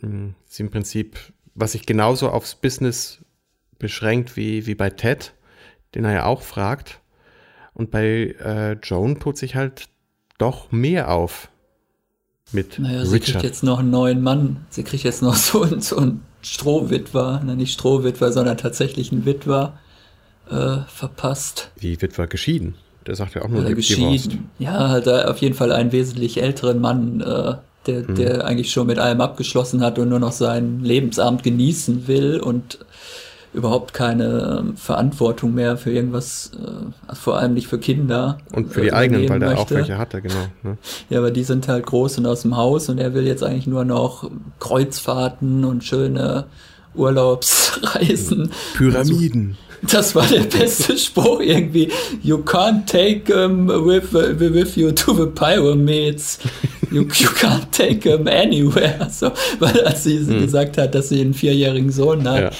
mh, 0.00 0.34
sie 0.46 0.62
im 0.62 0.70
Prinzip, 0.70 1.18
was 1.54 1.72
sich 1.72 1.86
genauso 1.86 2.30
aufs 2.30 2.54
Business 2.54 3.24
beschränkt 3.78 4.36
wie, 4.36 4.66
wie 4.66 4.74
bei 4.74 4.90
Ted, 4.90 5.34
den 5.94 6.04
er 6.04 6.12
ja 6.12 6.24
auch 6.26 6.42
fragt. 6.42 7.00
Und 7.72 7.90
bei 7.90 8.36
äh, 8.40 8.72
Joan 8.82 9.18
tut 9.18 9.36
sich 9.36 9.56
halt 9.56 9.88
doch 10.38 10.70
mehr 10.70 11.10
auf 11.10 11.48
mit 12.52 12.78
naja, 12.78 13.00
Richard. 13.00 13.10
sie 13.10 13.20
kriegt 13.20 13.42
jetzt 13.42 13.62
noch 13.64 13.80
einen 13.80 13.90
neuen 13.90 14.22
Mann. 14.22 14.66
Sie 14.70 14.84
kriegt 14.84 15.04
jetzt 15.04 15.22
noch 15.22 15.34
so, 15.34 15.80
so 15.80 15.96
einen 15.96 16.22
Strohwitwer, 16.44 17.42
na 17.44 17.54
nicht 17.54 17.72
Strohwitwer, 17.72 18.32
sondern 18.32 18.56
tatsächlich 18.56 19.12
einen 19.12 19.24
Witwer 19.24 19.78
äh, 20.50 20.78
verpasst. 20.86 21.70
Wie 21.76 22.00
Witwer 22.00 22.26
geschieden? 22.26 22.74
Der 23.06 23.16
sagt 23.16 23.34
ja 23.34 23.42
auch 23.42 23.48
nur 23.48 23.60
Oder 23.60 23.74
geschieden. 23.74 24.50
Ja, 24.58 24.88
halt 24.88 25.08
auf 25.08 25.38
jeden 25.38 25.54
Fall 25.54 25.72
einen 25.72 25.92
wesentlich 25.92 26.40
älteren 26.42 26.80
Mann, 26.80 27.20
äh, 27.20 27.54
der, 27.86 28.08
mhm. 28.08 28.14
der 28.14 28.44
eigentlich 28.46 28.72
schon 28.72 28.86
mit 28.86 28.98
allem 28.98 29.20
abgeschlossen 29.20 29.82
hat 29.82 29.98
und 29.98 30.08
nur 30.08 30.20
noch 30.20 30.32
sein 30.32 30.80
Lebensabend 30.80 31.42
genießen 31.42 32.06
will 32.08 32.40
und 32.40 32.78
überhaupt 33.54 33.94
keine 33.94 34.60
ähm, 34.60 34.76
Verantwortung 34.76 35.54
mehr 35.54 35.76
für 35.76 35.92
irgendwas, 35.92 36.50
äh, 36.54 37.14
vor 37.14 37.38
allem 37.38 37.54
nicht 37.54 37.68
für 37.68 37.78
Kinder. 37.78 38.38
Und 38.52 38.72
für 38.72 38.82
die 38.82 38.88
äh, 38.88 38.92
eigenen, 38.92 39.28
weil 39.28 39.38
der 39.38 39.58
auch 39.58 39.70
welche 39.70 39.96
hatte, 39.96 40.20
genau. 40.20 40.46
Ne? 40.62 40.76
Ja, 41.08 41.18
aber 41.20 41.30
die 41.30 41.44
sind 41.44 41.68
halt 41.68 41.86
groß 41.86 42.18
und 42.18 42.26
aus 42.26 42.42
dem 42.42 42.56
Haus 42.56 42.88
und 42.88 42.98
er 42.98 43.14
will 43.14 43.26
jetzt 43.26 43.42
eigentlich 43.42 43.66
nur 43.66 43.84
noch 43.84 44.30
Kreuzfahrten 44.58 45.64
und 45.64 45.84
schöne 45.84 46.46
Urlaubsreisen. 46.94 48.50
Pyramiden. 48.76 49.56
Das 49.90 50.14
war 50.14 50.26
der 50.26 50.44
beste 50.44 50.96
Spruch 50.96 51.40
irgendwie. 51.40 51.90
You 52.22 52.38
can't 52.38 52.86
take 52.86 53.32
him 53.32 53.68
with, 53.68 54.12
with 54.12 54.76
you 54.76 54.92
to 54.92 55.14
the 55.14 55.26
pyramids. 55.26 56.38
You, 56.90 57.02
you 57.02 57.28
can't 57.28 57.70
take 57.72 58.08
him 58.08 58.28
anywhere. 58.28 58.94
So, 59.14 59.30
weil 59.58 59.80
als 59.84 60.04
sie 60.04 60.18
hm. 60.18 60.40
gesagt 60.40 60.78
hat, 60.78 60.94
dass 60.94 61.08
sie 61.08 61.20
einen 61.20 61.34
vierjährigen 61.34 61.92
Sohn 61.92 62.28
hat, 62.28 62.40
ja. 62.40 62.50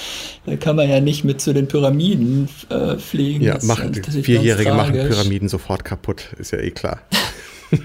da 0.45 0.55
kann 0.55 0.75
man 0.75 0.89
ja 0.89 1.01
nicht 1.01 1.25
mit 1.25 1.41
zu 1.41 1.53
den 1.53 1.67
Pyramiden 1.67 2.47
äh, 2.69 2.97
fliegen. 2.97 3.43
Ja, 3.43 3.57
machen, 3.63 3.93
Vierjährige 3.93 4.73
machen 4.73 4.93
Pyramiden 4.93 5.49
sofort 5.49 5.83
kaputt, 5.83 6.29
ist 6.37 6.51
ja 6.51 6.59
eh 6.59 6.71
klar. 6.71 7.01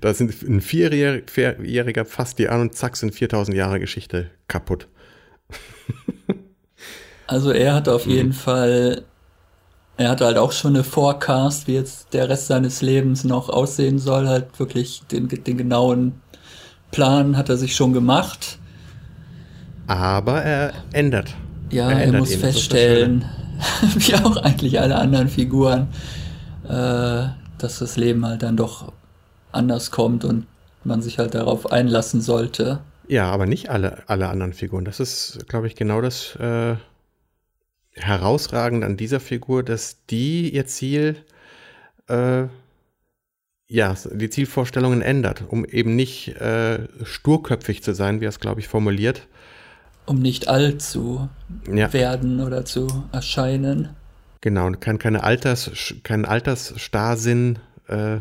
da 0.00 0.14
sind 0.14 0.42
ein 0.42 0.60
Vierjähriger 0.60 2.04
fast 2.04 2.38
die 2.38 2.48
an 2.48 2.60
und 2.60 2.74
zack 2.74 2.96
sind 2.96 3.14
4000 3.14 3.56
Jahre 3.56 3.80
Geschichte 3.80 4.30
kaputt. 4.46 4.88
Also 7.28 7.52
er 7.52 7.74
hat 7.74 7.88
auf 7.88 8.06
mhm. 8.06 8.12
jeden 8.12 8.32
Fall, 8.32 9.02
er 9.98 10.08
hat 10.08 10.22
halt 10.22 10.38
auch 10.38 10.50
schon 10.50 10.74
eine 10.74 10.82
Forecast, 10.82 11.68
wie 11.68 11.74
jetzt 11.74 12.12
der 12.14 12.28
Rest 12.28 12.48
seines 12.48 12.82
Lebens 12.82 13.22
noch 13.22 13.50
aussehen 13.50 13.98
soll, 13.98 14.26
halt 14.26 14.58
wirklich 14.58 15.02
den, 15.12 15.28
den 15.28 15.58
genauen 15.58 16.20
Plan 16.90 17.36
hat 17.36 17.50
er 17.50 17.58
sich 17.58 17.76
schon 17.76 17.92
gemacht. 17.92 18.58
Aber 19.86 20.42
er 20.42 20.72
ändert. 20.92 21.34
Ja, 21.70 21.90
er, 21.90 22.06
er 22.06 22.12
muss 22.18 22.34
feststellen, 22.34 23.26
wie 23.94 24.14
auch 24.14 24.38
eigentlich 24.38 24.80
alle 24.80 24.96
anderen 24.96 25.28
Figuren, 25.28 25.88
äh, 26.66 27.28
dass 27.58 27.78
das 27.78 27.98
Leben 27.98 28.24
halt 28.24 28.42
dann 28.42 28.56
doch 28.56 28.90
anders 29.52 29.90
kommt 29.90 30.24
und 30.24 30.46
man 30.82 31.02
sich 31.02 31.18
halt 31.18 31.34
darauf 31.34 31.70
einlassen 31.70 32.22
sollte. 32.22 32.80
Ja, 33.06 33.30
aber 33.30 33.44
nicht 33.44 33.68
alle, 33.68 33.98
alle 34.06 34.28
anderen 34.28 34.54
Figuren. 34.54 34.86
Das 34.86 34.98
ist, 34.98 35.46
glaube 35.46 35.66
ich, 35.66 35.74
genau 35.74 36.00
das 36.00 36.36
äh, 36.36 36.76
herausragend 37.98 38.84
an 38.84 38.96
dieser 38.96 39.20
Figur, 39.20 39.62
dass 39.62 40.04
die 40.06 40.54
ihr 40.54 40.66
Ziel, 40.66 41.16
äh, 42.08 42.44
ja, 43.68 43.94
die 44.12 44.30
Zielvorstellungen 44.30 45.02
ändert, 45.02 45.44
um 45.48 45.64
eben 45.64 45.94
nicht 45.94 46.28
äh, 46.40 46.88
sturköpfig 47.04 47.82
zu 47.82 47.94
sein, 47.94 48.20
wie 48.20 48.26
er 48.26 48.30
es, 48.30 48.40
glaube 48.40 48.60
ich, 48.60 48.68
formuliert. 48.68 49.26
Um 50.06 50.20
nicht 50.20 50.48
alt 50.48 50.80
zu 50.80 51.28
ja. 51.70 51.92
werden 51.92 52.40
oder 52.40 52.64
zu 52.64 53.04
erscheinen. 53.12 53.90
Genau, 54.40 54.66
und 54.66 54.80
kann 54.80 54.98
keine 54.98 55.24
Alters, 55.24 55.94
keinen 56.02 56.24
Altersstarrsinn 56.24 57.58
äh, 57.88 58.18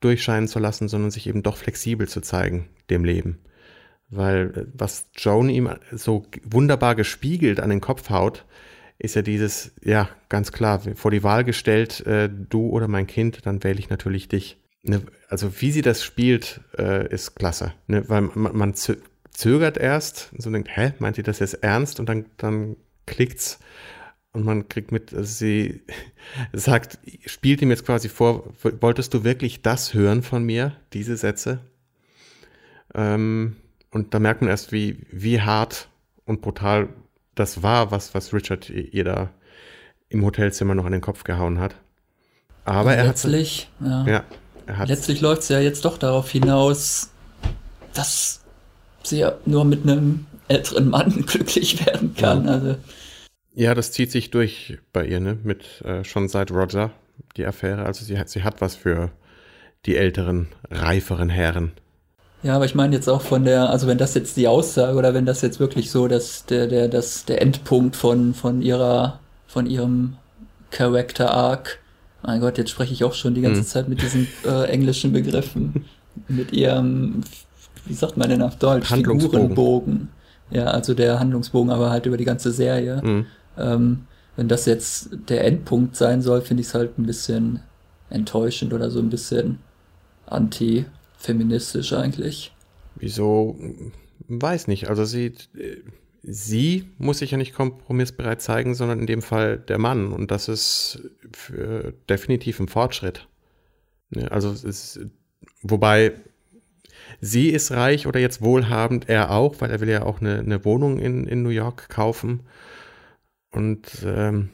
durchscheinen 0.00 0.48
zu 0.48 0.58
lassen, 0.58 0.88
sondern 0.88 1.10
sich 1.10 1.26
eben 1.26 1.42
doch 1.42 1.56
flexibel 1.56 2.08
zu 2.08 2.20
zeigen, 2.20 2.68
dem 2.88 3.04
Leben. 3.04 3.38
Weil 4.08 4.52
äh, 4.56 4.66
was 4.72 5.08
Joan 5.16 5.50
ihm 5.50 5.68
so 5.92 6.26
wunderbar 6.44 6.94
gespiegelt 6.94 7.60
an 7.60 7.70
den 7.70 7.80
Kopf 7.80 8.10
haut, 8.10 8.44
ist 9.00 9.16
ja 9.16 9.22
dieses, 9.22 9.72
ja, 9.82 10.10
ganz 10.28 10.52
klar, 10.52 10.80
vor 10.94 11.10
die 11.10 11.22
Wahl 11.22 11.42
gestellt, 11.42 12.06
äh, 12.06 12.28
du 12.28 12.68
oder 12.68 12.86
mein 12.86 13.06
Kind, 13.06 13.46
dann 13.46 13.64
wähle 13.64 13.78
ich 13.78 13.88
natürlich 13.88 14.28
dich. 14.28 14.58
Ne, 14.82 15.02
also 15.28 15.60
wie 15.60 15.70
sie 15.70 15.82
das 15.82 16.04
spielt, 16.04 16.60
äh, 16.78 17.08
ist 17.12 17.34
klasse. 17.34 17.72
Ne, 17.86 18.08
weil 18.08 18.22
man, 18.22 18.56
man 18.56 18.74
zögert 18.74 19.78
erst, 19.78 20.30
so 20.36 20.50
denkt, 20.50 20.68
hä, 20.74 20.92
meint 20.98 21.16
ihr 21.16 21.24
das 21.24 21.38
jetzt 21.38 21.62
ernst? 21.62 21.98
Und 21.98 22.08
dann, 22.08 22.26
dann 22.36 22.76
klickt's 23.06 23.58
und 24.32 24.44
man 24.44 24.68
kriegt 24.68 24.92
mit, 24.92 25.14
also 25.14 25.32
sie 25.32 25.82
sagt, 26.52 26.98
spielt 27.24 27.62
ihm 27.62 27.70
jetzt 27.70 27.86
quasi 27.86 28.10
vor, 28.10 28.52
wolltest 28.80 29.14
du 29.14 29.24
wirklich 29.24 29.62
das 29.62 29.94
hören 29.94 30.22
von 30.22 30.44
mir, 30.44 30.76
diese 30.92 31.16
Sätze? 31.16 31.60
Ähm, 32.94 33.56
und 33.90 34.12
da 34.12 34.18
merkt 34.18 34.42
man 34.42 34.50
erst, 34.50 34.72
wie, 34.72 35.06
wie 35.10 35.40
hart 35.40 35.88
und 36.26 36.42
brutal 36.42 36.90
das 37.34 37.62
war, 37.62 37.90
was, 37.90 38.14
was 38.14 38.32
Richard 38.32 38.70
ihr 38.70 39.04
da 39.04 39.30
im 40.08 40.24
Hotelzimmer 40.24 40.74
noch 40.74 40.84
an 40.84 40.92
den 40.92 41.00
Kopf 41.00 41.24
gehauen 41.24 41.58
hat. 41.58 41.76
Aber 42.64 42.94
er 42.94 43.04
letztlich, 43.04 43.68
hat. 43.80 44.06
Ja. 44.06 44.24
ja 44.66 44.84
letztlich 44.84 45.20
läuft 45.20 45.42
es 45.42 45.48
ja 45.48 45.60
jetzt 45.60 45.84
doch 45.84 45.98
darauf 45.98 46.30
hinaus, 46.30 47.10
dass 47.94 48.40
sie 49.02 49.20
ja 49.20 49.34
nur 49.46 49.64
mit 49.64 49.82
einem 49.82 50.26
älteren 50.48 50.90
Mann 50.90 51.10
glücklich 51.26 51.84
werden 51.86 52.14
kann. 52.14 52.44
Ja. 52.44 52.50
Also. 52.50 52.76
Ja, 53.54 53.74
das 53.74 53.92
zieht 53.92 54.10
sich 54.10 54.30
durch 54.30 54.78
bei 54.92 55.06
ihr, 55.06 55.20
ne? 55.20 55.38
Mit 55.42 55.82
äh, 55.82 56.04
schon 56.04 56.28
seit 56.28 56.50
Roger 56.50 56.92
die 57.36 57.46
Affäre. 57.46 57.84
Also 57.84 58.04
sie 58.04 58.18
hat, 58.18 58.28
sie 58.28 58.42
hat 58.42 58.60
was 58.60 58.74
für 58.74 59.10
die 59.86 59.96
älteren, 59.96 60.48
reiferen 60.70 61.28
Herren. 61.28 61.72
Ja, 62.42 62.56
aber 62.56 62.64
ich 62.64 62.74
meine 62.74 62.94
jetzt 62.94 63.08
auch 63.08 63.20
von 63.20 63.44
der, 63.44 63.68
also 63.68 63.86
wenn 63.86 63.98
das 63.98 64.14
jetzt 64.14 64.36
die 64.36 64.48
Aussage 64.48 64.96
oder 64.96 65.12
wenn 65.12 65.26
das 65.26 65.42
jetzt 65.42 65.60
wirklich 65.60 65.90
so, 65.90 66.08
dass 66.08 66.46
der, 66.46 66.66
der, 66.66 66.88
das, 66.88 67.26
der 67.26 67.42
Endpunkt 67.42 67.96
von, 67.96 68.32
von 68.32 68.62
ihrer, 68.62 69.20
von 69.46 69.66
ihrem 69.66 70.16
Character 70.70 71.32
Arc, 71.32 71.78
mein 72.22 72.40
Gott, 72.40 72.56
jetzt 72.56 72.70
spreche 72.70 72.94
ich 72.94 73.04
auch 73.04 73.14
schon 73.14 73.34
die 73.34 73.42
ganze 73.42 73.60
hm. 73.60 73.66
Zeit 73.66 73.88
mit 73.88 74.00
diesen 74.00 74.26
äh, 74.46 74.70
englischen 74.70 75.12
Begriffen, 75.12 75.84
mit 76.28 76.52
ihrem, 76.52 77.22
wie 77.84 77.94
sagt 77.94 78.16
man 78.16 78.30
denn 78.30 78.42
auf 78.42 78.56
Deutsch, 78.56 78.88
Figurenbogen. 78.88 80.08
Ja, 80.50 80.64
also 80.64 80.94
der 80.94 81.20
Handlungsbogen, 81.20 81.70
aber 81.70 81.90
halt 81.90 82.06
über 82.06 82.16
die 82.16 82.24
ganze 82.24 82.50
Serie. 82.50 83.00
Hm. 83.02 83.26
Ähm, 83.58 84.06
wenn 84.36 84.48
das 84.48 84.64
jetzt 84.64 85.10
der 85.28 85.44
Endpunkt 85.44 85.96
sein 85.96 86.22
soll, 86.22 86.40
finde 86.40 86.62
ich 86.62 86.68
es 86.68 86.74
halt 86.74 86.98
ein 86.98 87.06
bisschen 87.06 87.60
enttäuschend 88.08 88.72
oder 88.72 88.90
so 88.90 88.98
ein 88.98 89.10
bisschen 89.10 89.58
anti 90.26 90.86
feministisch 91.20 91.92
eigentlich. 91.92 92.52
Wieso? 92.96 93.58
Weiß 94.26 94.66
nicht. 94.66 94.88
Also 94.88 95.04
sie, 95.04 95.34
sie 96.22 96.90
muss 96.98 97.18
sich 97.18 97.30
ja 97.30 97.38
nicht 97.38 97.54
kompromissbereit 97.54 98.42
zeigen, 98.42 98.74
sondern 98.74 99.00
in 99.00 99.06
dem 99.06 99.22
Fall 99.22 99.58
der 99.58 99.78
Mann. 99.78 100.12
Und 100.12 100.30
das 100.30 100.48
ist 100.48 101.02
definitiv 102.08 102.58
ein 102.58 102.68
Fortschritt. 102.68 103.28
Also 104.30 104.50
ist, 104.50 105.00
wobei 105.62 106.12
sie 107.20 107.50
ist 107.50 107.70
reich 107.70 108.06
oder 108.06 108.18
jetzt 108.18 108.42
wohlhabend, 108.42 109.08
er 109.08 109.30
auch, 109.30 109.60
weil 109.60 109.70
er 109.70 109.80
will 109.80 109.88
ja 109.88 110.02
auch 110.02 110.20
eine, 110.20 110.38
eine 110.38 110.64
Wohnung 110.64 110.98
in, 110.98 111.26
in 111.26 111.42
New 111.42 111.50
York 111.50 111.88
kaufen. 111.88 112.40
Und 113.52 114.04
ähm, 114.04 114.50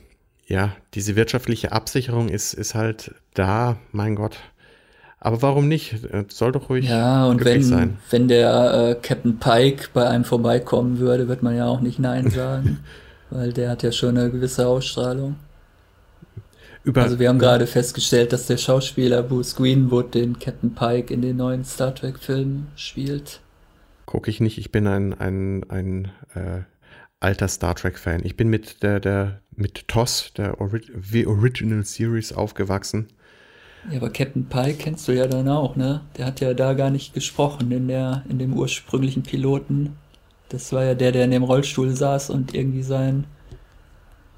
ja, 0.46 0.76
diese 0.94 1.16
wirtschaftliche 1.16 1.72
Absicherung 1.72 2.28
ist, 2.28 2.54
ist 2.54 2.74
halt 2.74 3.14
da, 3.34 3.78
mein 3.92 4.14
Gott. 4.14 4.38
Aber 5.18 5.42
warum 5.42 5.66
nicht? 5.66 5.96
Soll 6.28 6.52
doch 6.52 6.68
ruhig 6.68 6.88
ja, 6.88 7.26
und 7.26 7.44
wenn, 7.44 7.62
sein. 7.62 7.98
wenn 8.10 8.28
der 8.28 8.90
äh, 8.90 8.94
Captain 8.94 9.38
Pike 9.38 9.88
bei 9.92 10.06
einem 10.06 10.24
vorbeikommen 10.24 10.98
würde, 10.98 11.26
wird 11.26 11.42
man 11.42 11.56
ja 11.56 11.66
auch 11.66 11.80
nicht 11.80 11.98
Nein 11.98 12.30
sagen. 12.30 12.80
weil 13.30 13.52
der 13.52 13.70
hat 13.70 13.82
ja 13.82 13.92
schon 13.92 14.16
eine 14.16 14.30
gewisse 14.30 14.66
Ausstrahlung. 14.66 15.36
Über, 16.84 17.02
also 17.02 17.18
wir 17.18 17.28
haben 17.28 17.40
gerade 17.40 17.66
festgestellt, 17.66 18.32
dass 18.32 18.46
der 18.46 18.58
Schauspieler 18.58 19.22
Bruce 19.22 19.56
Greenwood 19.56 20.14
den 20.14 20.38
Captain 20.38 20.72
Pike 20.74 21.12
in 21.12 21.20
den 21.20 21.36
neuen 21.36 21.64
Star 21.64 21.92
Trek-Filmen 21.92 22.68
spielt. 22.76 23.40
Gucke 24.04 24.30
ich 24.30 24.38
nicht, 24.38 24.58
ich 24.58 24.70
bin 24.70 24.86
ein, 24.86 25.12
ein, 25.12 25.68
ein 25.68 26.12
äh, 26.34 26.62
alter 27.18 27.48
Star 27.48 27.74
Trek-Fan. 27.74 28.20
Ich 28.24 28.36
bin 28.36 28.48
mit 28.48 28.84
der, 28.84 29.00
der 29.00 29.40
mit 29.50 29.88
TOS, 29.88 30.32
der 30.36 30.60
Ori 30.60 30.80
The 31.10 31.26
Original 31.26 31.84
Series, 31.84 32.32
aufgewachsen. 32.32 33.08
Ja, 33.90 33.98
aber 33.98 34.10
Captain 34.10 34.46
Pike 34.46 34.78
kennst 34.78 35.06
du 35.08 35.12
ja 35.12 35.26
dann 35.26 35.48
auch, 35.48 35.76
ne? 35.76 36.00
Der 36.16 36.26
hat 36.26 36.40
ja 36.40 36.54
da 36.54 36.74
gar 36.74 36.90
nicht 36.90 37.14
gesprochen 37.14 37.70
in 37.70 37.88
der, 37.88 38.24
in 38.28 38.38
dem 38.38 38.54
ursprünglichen 38.54 39.22
Piloten. 39.22 39.96
Das 40.48 40.72
war 40.72 40.84
ja 40.84 40.94
der, 40.94 41.12
der 41.12 41.24
in 41.24 41.30
dem 41.30 41.42
Rollstuhl 41.42 41.94
saß 41.94 42.30
und 42.30 42.54
irgendwie 42.54 42.82
sein 42.82 43.24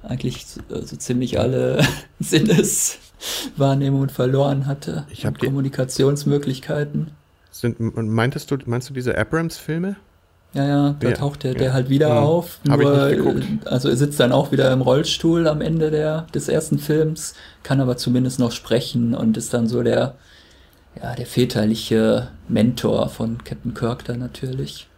eigentlich 0.02 0.46
so, 0.46 0.60
so 0.68 0.96
ziemlich 0.96 1.38
alle 1.38 1.84
Sinneswahrnehmungen 2.20 4.10
verloren 4.10 4.66
hatte. 4.66 5.06
Ich 5.10 5.26
habe 5.26 5.38
Kommunikationsmöglichkeiten. 5.38 7.10
Sind, 7.50 7.78
meintest 7.80 8.50
du, 8.50 8.58
meinst 8.66 8.88
du 8.88 8.94
diese 8.94 9.16
Abrams-Filme? 9.16 9.96
Ja, 10.54 10.66
ja, 10.66 10.96
da 10.98 11.08
ja, 11.10 11.14
taucht 11.14 11.42
der, 11.42 11.52
ja. 11.52 11.58
der 11.58 11.72
halt 11.74 11.90
wieder 11.90 12.20
mhm. 12.20 12.26
auf. 12.26 12.60
Nur, 12.64 13.42
also 13.66 13.88
er 13.88 13.96
sitzt 13.96 14.18
dann 14.18 14.32
auch 14.32 14.50
wieder 14.50 14.72
im 14.72 14.80
Rollstuhl 14.80 15.46
am 15.46 15.60
Ende 15.60 15.90
der, 15.90 16.22
des 16.34 16.48
ersten 16.48 16.78
Films, 16.78 17.34
kann 17.62 17.80
aber 17.80 17.96
zumindest 17.96 18.38
noch 18.38 18.52
sprechen 18.52 19.14
und 19.14 19.36
ist 19.36 19.52
dann 19.52 19.66
so 19.66 19.82
der, 19.82 20.14
ja, 21.00 21.14
der 21.14 21.26
väterliche 21.26 22.28
Mentor 22.48 23.10
von 23.10 23.44
Captain 23.44 23.74
Kirk 23.74 24.04
da 24.04 24.16
natürlich. 24.16 24.88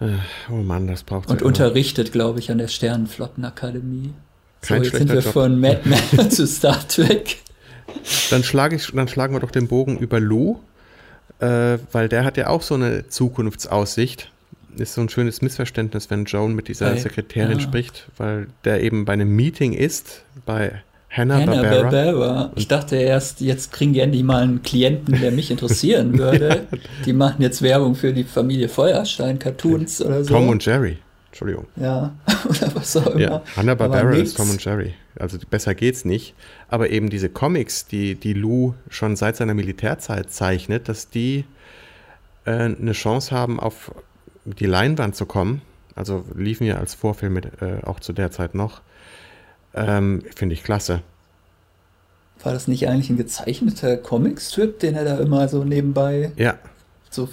Äh, 0.00 0.18
oh 0.50 0.62
Mann, 0.62 0.86
das 0.86 1.02
braucht 1.02 1.30
Und 1.30 1.42
unterrichtet, 1.42 2.12
glaube 2.12 2.38
ich, 2.38 2.50
an 2.50 2.58
der 2.58 2.68
Sternenflottenakademie. 2.68 4.14
Kein 4.60 4.84
so, 4.84 4.90
jetzt 4.90 4.98
sind 4.98 5.12
wir 5.12 5.20
Job. 5.20 5.32
von 5.32 5.58
Mad 5.58 5.80
Men 5.84 6.30
zu 6.30 6.46
Star 6.46 6.86
Trek. 6.86 7.38
Dann, 8.30 8.44
schlage 8.44 8.76
ich, 8.76 8.92
dann 8.92 9.08
schlagen 9.08 9.34
wir 9.34 9.40
doch 9.40 9.50
den 9.50 9.68
Bogen 9.68 9.98
über 9.98 10.20
Lou, 10.20 10.60
äh, 11.40 11.78
weil 11.92 12.08
der 12.08 12.24
hat 12.24 12.36
ja 12.36 12.48
auch 12.48 12.62
so 12.62 12.74
eine 12.74 13.08
Zukunftsaussicht 13.08 14.30
ist 14.80 14.94
so 14.94 15.00
ein 15.00 15.08
schönes 15.08 15.42
Missverständnis, 15.42 16.10
wenn 16.10 16.24
Joan 16.24 16.54
mit 16.54 16.68
dieser 16.68 16.90
bei, 16.90 16.96
Sekretärin 16.96 17.58
ja. 17.58 17.60
spricht, 17.60 18.08
weil 18.16 18.48
der 18.64 18.82
eben 18.82 19.04
bei 19.04 19.14
einem 19.14 19.34
Meeting 19.34 19.72
ist 19.72 20.24
bei 20.44 20.82
Hannah, 21.10 21.40
Hannah 21.40 21.62
Barbera. 21.62 21.90
Barbera. 21.90 22.52
Ich 22.56 22.68
dachte 22.68 22.96
erst, 22.96 23.40
jetzt 23.40 23.72
kriegen 23.72 23.92
die 23.92 24.00
endlich 24.00 24.22
mal 24.22 24.42
einen 24.42 24.62
Klienten, 24.62 25.18
der 25.20 25.30
mich 25.30 25.50
interessieren 25.50 26.18
würde. 26.18 26.66
ja. 26.70 26.78
Die 27.04 27.12
machen 27.12 27.42
jetzt 27.42 27.62
Werbung 27.62 27.94
für 27.94 28.12
die 28.12 28.24
Familie 28.24 28.68
Feuerstein, 28.68 29.38
Cartoons 29.38 30.02
oder 30.02 30.24
so. 30.24 30.34
Tom 30.34 30.48
und 30.48 30.64
Jerry. 30.64 30.98
Entschuldigung. 31.28 31.66
Ja, 31.76 32.14
oder 32.48 32.74
was 32.74 32.96
auch 32.96 33.06
immer. 33.08 33.20
Ja, 33.20 33.42
Hanna-Barbera 33.56 34.14
ist 34.14 34.36
Tom 34.36 34.50
und 34.50 34.64
Jerry. 34.64 34.94
Also 35.18 35.38
besser 35.50 35.74
geht's 35.74 36.04
nicht. 36.04 36.34
Aber 36.68 36.90
eben 36.90 37.10
diese 37.10 37.28
Comics, 37.28 37.86
die, 37.86 38.14
die 38.14 38.32
Lou 38.32 38.74
schon 38.88 39.16
seit 39.16 39.36
seiner 39.36 39.54
Militärzeit 39.54 40.30
zeichnet, 40.30 40.88
dass 40.88 41.10
die 41.10 41.44
äh, 42.44 42.50
eine 42.50 42.92
Chance 42.92 43.34
haben, 43.34 43.60
auf 43.60 43.92
die 44.46 44.66
Leinwand 44.66 45.16
zu 45.16 45.26
kommen. 45.26 45.62
Also 45.94 46.24
liefen 46.34 46.66
ja 46.66 46.76
als 46.76 46.94
Vorfilm 46.94 47.32
mit, 47.34 47.62
äh, 47.62 47.82
auch 47.84 48.00
zu 48.00 48.12
der 48.12 48.30
Zeit 48.30 48.54
noch. 48.54 48.82
Ähm, 49.74 50.22
Finde 50.34 50.54
ich 50.54 50.62
klasse. 50.62 51.02
War 52.42 52.52
das 52.52 52.68
nicht 52.68 52.88
eigentlich 52.88 53.10
ein 53.10 53.16
gezeichneter 53.16 53.96
Comicstrip, 53.96 54.78
den 54.78 54.94
er 54.94 55.04
da 55.04 55.18
immer 55.18 55.48
so 55.48 55.64
nebenbei. 55.64 56.32
Ja. 56.36 56.58
So, 57.10 57.28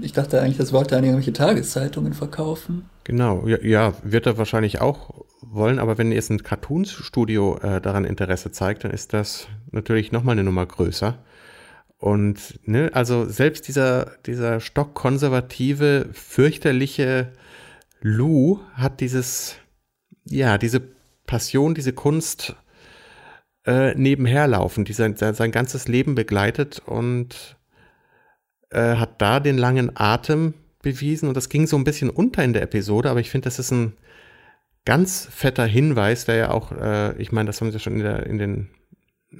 ich 0.00 0.12
dachte 0.12 0.40
eigentlich, 0.40 0.58
das 0.58 0.72
wollte 0.72 0.94
er 0.94 0.98
an 0.98 1.04
irgendwelche 1.04 1.32
Tageszeitungen 1.32 2.12
verkaufen. 2.12 2.88
Genau, 3.04 3.46
ja, 3.46 3.58
ja, 3.62 3.94
wird 4.02 4.26
er 4.26 4.38
wahrscheinlich 4.38 4.80
auch 4.80 5.24
wollen, 5.40 5.78
aber 5.78 5.98
wenn 5.98 6.12
jetzt 6.12 6.30
ein 6.30 6.42
Cartoonstudio 6.42 7.58
äh, 7.58 7.80
daran 7.80 8.04
Interesse 8.04 8.50
zeigt, 8.50 8.84
dann 8.84 8.90
ist 8.90 9.12
das 9.12 9.46
natürlich 9.72 10.12
nochmal 10.12 10.32
eine 10.32 10.44
Nummer 10.44 10.66
größer. 10.66 11.18
Und 12.04 12.60
ne, 12.68 12.90
also 12.92 13.24
selbst 13.24 13.66
dieser, 13.66 14.18
dieser 14.26 14.60
stockkonservative, 14.60 16.10
fürchterliche 16.12 17.32
Lou 18.02 18.60
hat 18.74 19.00
dieses, 19.00 19.56
ja, 20.26 20.58
diese 20.58 20.82
Passion, 21.24 21.74
diese 21.74 21.94
Kunst 21.94 22.56
äh, 23.64 23.94
nebenher 23.94 24.46
die 24.84 24.92
sein, 24.92 25.16
sein 25.16 25.50
ganzes 25.50 25.88
Leben 25.88 26.14
begleitet 26.14 26.82
und 26.84 27.56
äh, 28.68 28.96
hat 28.96 29.22
da 29.22 29.40
den 29.40 29.56
langen 29.56 29.92
Atem 29.94 30.52
bewiesen 30.82 31.26
und 31.26 31.38
das 31.38 31.48
ging 31.48 31.66
so 31.66 31.78
ein 31.78 31.84
bisschen 31.84 32.10
unter 32.10 32.44
in 32.44 32.52
der 32.52 32.60
Episode, 32.60 33.08
aber 33.08 33.20
ich 33.20 33.30
finde, 33.30 33.46
das 33.46 33.58
ist 33.58 33.70
ein 33.70 33.94
ganz 34.84 35.26
fetter 35.30 35.64
Hinweis, 35.64 36.26
der 36.26 36.36
ja 36.36 36.50
auch, 36.50 36.70
äh, 36.70 37.16
ich 37.16 37.32
meine, 37.32 37.46
das 37.46 37.62
haben 37.62 37.72
sie 37.72 37.80
schon 37.80 37.94
in 37.94 38.02
der, 38.02 38.26
in 38.26 38.36
den, 38.36 38.68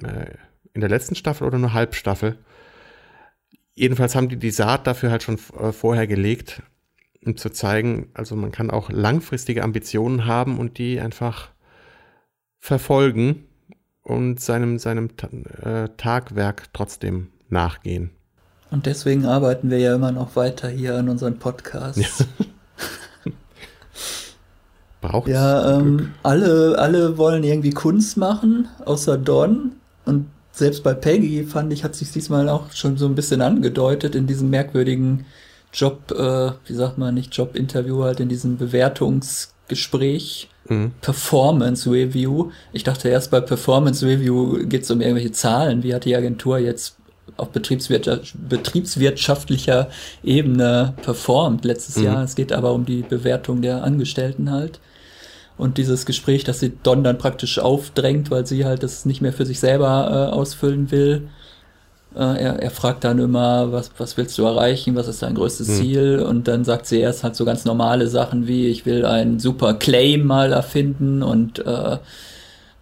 äh, 0.01 0.31
in 0.73 0.81
der 0.81 0.89
letzten 0.89 1.13
Staffel 1.13 1.45
oder 1.45 1.59
nur 1.59 1.73
Halbstaffel. 1.73 2.39
Jedenfalls 3.75 4.15
haben 4.15 4.29
die 4.29 4.37
die 4.37 4.51
Saat 4.51 4.87
dafür 4.87 5.11
halt 5.11 5.23
schon 5.23 5.37
äh, 5.59 5.71
vorher 5.71 6.07
gelegt, 6.07 6.63
um 7.25 7.35
zu 7.35 7.49
zeigen, 7.49 8.09
also 8.13 8.35
man 8.35 8.51
kann 8.51 8.71
auch 8.71 8.89
langfristige 8.89 9.63
Ambitionen 9.63 10.25
haben 10.25 10.57
und 10.57 10.77
die 10.77 10.99
einfach 10.99 11.49
verfolgen 12.57 13.45
und 14.01 14.39
seinem, 14.39 14.79
seinem 14.79 15.09
äh, 15.61 15.89
Tagwerk 15.97 16.73
trotzdem 16.73 17.29
nachgehen. 17.49 18.11
Und 18.71 18.85
deswegen 18.85 19.25
arbeiten 19.25 19.69
wir 19.69 19.79
ja 19.79 19.95
immer 19.95 20.11
noch 20.11 20.35
weiter 20.35 20.69
hier 20.69 20.95
an 20.95 21.09
unseren 21.09 21.37
Podcasts. 21.37 22.19
Ja. 22.19 23.31
Braucht 25.01 25.27
Ja, 25.27 25.77
ähm, 25.77 26.13
alle, 26.23 26.77
alle 26.79 27.17
wollen 27.17 27.43
irgendwie 27.43 27.71
Kunst 27.71 28.17
machen, 28.17 28.67
außer 28.85 29.17
Don. 29.17 29.73
Und 30.05 30.27
selbst 30.55 30.83
bei 30.83 30.93
Peggy 30.93 31.43
fand 31.43 31.71
ich, 31.73 31.83
hat 31.83 31.95
sich 31.95 32.11
diesmal 32.11 32.49
auch 32.49 32.71
schon 32.71 32.97
so 32.97 33.05
ein 33.05 33.15
bisschen 33.15 33.41
angedeutet 33.41 34.15
in 34.15 34.27
diesem 34.27 34.49
merkwürdigen 34.49 35.25
Job, 35.73 36.11
äh, 36.11 36.51
wie 36.65 36.73
sagt 36.73 36.97
man, 36.97 37.13
nicht 37.13 37.35
Job-Interview, 37.35 38.03
halt 38.03 38.19
in 38.19 38.29
diesem 38.29 38.57
Bewertungsgespräch. 38.57 40.49
Mhm. 40.67 40.93
Performance 41.01 41.91
Review. 41.91 42.49
Ich 42.73 42.83
dachte 42.83 43.09
erst 43.09 43.29
bei 43.29 43.39
Performance 43.39 44.03
Review 44.03 44.65
geht 44.65 44.81
es 44.83 44.89
um 44.89 44.99
irgendwelche 44.99 45.31
Zahlen. 45.31 45.83
Wie 45.83 45.93
hat 45.93 46.05
die 46.05 46.15
Agentur 46.15 46.57
jetzt 46.57 46.95
auf 47.37 47.49
betriebswirtschaftlicher 47.49 49.89
Ebene 50.23 50.93
performt 51.01 51.65
letztes 51.65 51.97
mhm. 51.97 52.03
Jahr. 52.03 52.23
Es 52.23 52.35
geht 52.35 52.53
aber 52.53 52.73
um 52.73 52.85
die 52.85 53.01
Bewertung 53.01 53.61
der 53.61 53.83
Angestellten 53.83 54.51
halt. 54.51 54.79
Und 55.57 55.77
dieses 55.77 56.05
Gespräch, 56.05 56.43
dass 56.43 56.59
sie 56.59 56.73
Don 56.83 57.03
dann 57.03 57.17
praktisch 57.17 57.59
aufdrängt, 57.59 58.29
weil 58.29 58.45
sie 58.45 58.65
halt 58.65 58.83
das 58.83 59.05
nicht 59.05 59.21
mehr 59.21 59.31
für 59.31 59.45
sich 59.45 59.59
selber 59.59 60.29
äh, 60.29 60.33
ausfüllen 60.33 60.91
will. 60.91 61.29
Äh, 62.13 62.19
er, 62.19 62.59
er 62.61 62.71
fragt 62.71 63.05
dann 63.05 63.19
immer, 63.19 63.71
was, 63.71 63.91
was 63.97 64.17
willst 64.17 64.37
du 64.37 64.43
erreichen, 64.43 64.95
was 64.95 65.07
ist 65.07 65.21
dein 65.21 65.35
größtes 65.35 65.67
mhm. 65.67 65.73
Ziel? 65.73 66.19
Und 66.19 66.47
dann 66.49 66.65
sagt 66.65 66.87
sie 66.87 66.99
erst 66.99 67.23
halt 67.23 67.37
so 67.37 67.45
ganz 67.45 67.63
normale 67.63 68.07
Sachen 68.07 68.47
wie, 68.47 68.67
ich 68.67 68.85
will 68.85 69.05
einen 69.05 69.39
super 69.39 69.75
Claim 69.75 70.25
mal 70.25 70.51
erfinden 70.51 71.23
und 71.23 71.59
äh, 71.59 71.97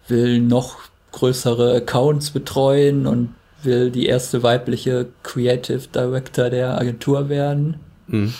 will 0.08 0.40
noch 0.40 0.76
größere 1.12 1.76
Accounts 1.76 2.30
betreuen 2.30 3.06
und 3.06 3.34
will 3.62 3.90
die 3.90 4.06
erste 4.06 4.42
weibliche 4.42 5.06
Creative 5.22 5.82
Director 5.94 6.50
der 6.50 6.78
Agentur 6.78 7.28
werden. 7.28 7.76
Mhm. 8.08 8.34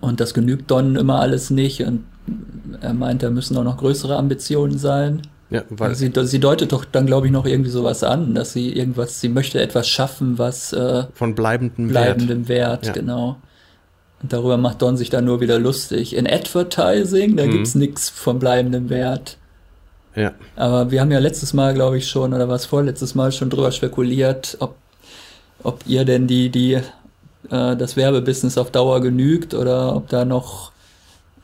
Und 0.00 0.20
das 0.20 0.34
genügt 0.34 0.70
Don 0.70 0.96
immer 0.96 1.20
alles 1.20 1.50
nicht 1.50 1.82
und 1.84 2.04
er 2.80 2.94
meint, 2.94 3.22
da 3.22 3.30
müssen 3.30 3.56
auch 3.56 3.64
noch 3.64 3.78
größere 3.78 4.16
Ambitionen 4.16 4.78
sein. 4.78 5.22
Ja, 5.50 5.64
weil 5.68 5.90
also 5.90 6.06
sie, 6.06 6.26
sie 6.26 6.40
deutet 6.40 6.72
doch 6.72 6.84
dann, 6.84 7.04
glaube 7.04 7.26
ich, 7.26 7.32
noch 7.32 7.44
irgendwie 7.44 7.70
sowas 7.70 8.02
an, 8.02 8.34
dass 8.34 8.54
sie 8.54 8.72
irgendwas, 8.72 9.20
sie 9.20 9.28
möchte 9.28 9.60
etwas 9.60 9.86
schaffen, 9.86 10.38
was 10.38 10.72
äh, 10.72 11.04
von 11.12 11.34
bleibendem, 11.34 11.88
bleibendem 11.88 12.48
Wert, 12.48 12.84
Wert 12.84 12.86
ja. 12.86 12.92
genau. 12.92 13.36
Und 14.22 14.32
darüber 14.32 14.56
macht 14.56 14.80
Don 14.80 14.96
sich 14.96 15.10
dann 15.10 15.24
nur 15.24 15.40
wieder 15.40 15.58
lustig. 15.58 16.16
In 16.16 16.26
Advertising, 16.26 17.36
da 17.36 17.44
mhm. 17.44 17.50
gibt's 17.50 17.74
nichts 17.74 18.08
von 18.08 18.38
bleibendem 18.38 18.88
Wert. 18.88 19.36
Ja. 20.14 20.32
Aber 20.56 20.90
wir 20.90 21.00
haben 21.00 21.10
ja 21.10 21.18
letztes 21.18 21.52
Mal, 21.52 21.74
glaube 21.74 21.98
ich, 21.98 22.08
schon, 22.08 22.32
oder 22.32 22.48
was 22.48 22.64
vorletztes 22.64 23.14
Mal 23.14 23.32
schon 23.32 23.50
drüber 23.50 23.72
spekuliert, 23.72 24.56
ob, 24.60 24.76
ob 25.62 25.80
ihr 25.86 26.04
denn 26.04 26.26
die, 26.26 26.50
die, 26.50 26.74
äh, 26.74 27.76
das 27.76 27.96
Werbebusiness 27.96 28.56
auf 28.56 28.70
Dauer 28.70 29.00
genügt 29.00 29.52
oder 29.54 29.94
ob 29.94 30.08
da 30.08 30.24
noch 30.24 30.71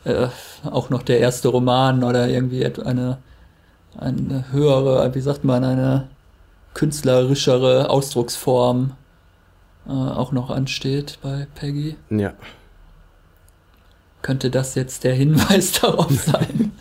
äh, 0.04 0.28
auch 0.64 0.90
noch 0.90 1.02
der 1.02 1.20
erste 1.20 1.48
Roman 1.48 2.04
oder 2.04 2.28
irgendwie 2.28 2.64
eine, 2.66 3.18
eine 3.96 4.52
höhere, 4.52 5.14
wie 5.14 5.20
sagt 5.20 5.44
man, 5.44 5.64
eine 5.64 6.08
künstlerischere 6.74 7.90
Ausdrucksform 7.90 8.92
äh, 9.87 9.90
auch 9.90 10.32
noch 10.32 10.50
ansteht 10.50 11.18
bei 11.22 11.46
Peggy. 11.54 11.96
Ja. 12.11 12.34
Könnte 14.22 14.50
das 14.50 14.74
jetzt 14.74 15.04
der 15.04 15.14
Hinweis 15.14 15.72
darauf 15.80 16.11
sein? 16.11 16.72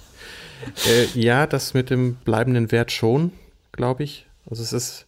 Äh, 0.86 1.06
ja, 1.20 1.48
das 1.48 1.74
mit 1.74 1.90
dem 1.90 2.16
bleibenden 2.16 2.72
Wert 2.72 2.92
schon, 2.92 3.32
glaube 3.72 4.04
ich. 4.04 4.28
Also 4.50 4.64
es 4.64 4.74
ist, 4.74 5.07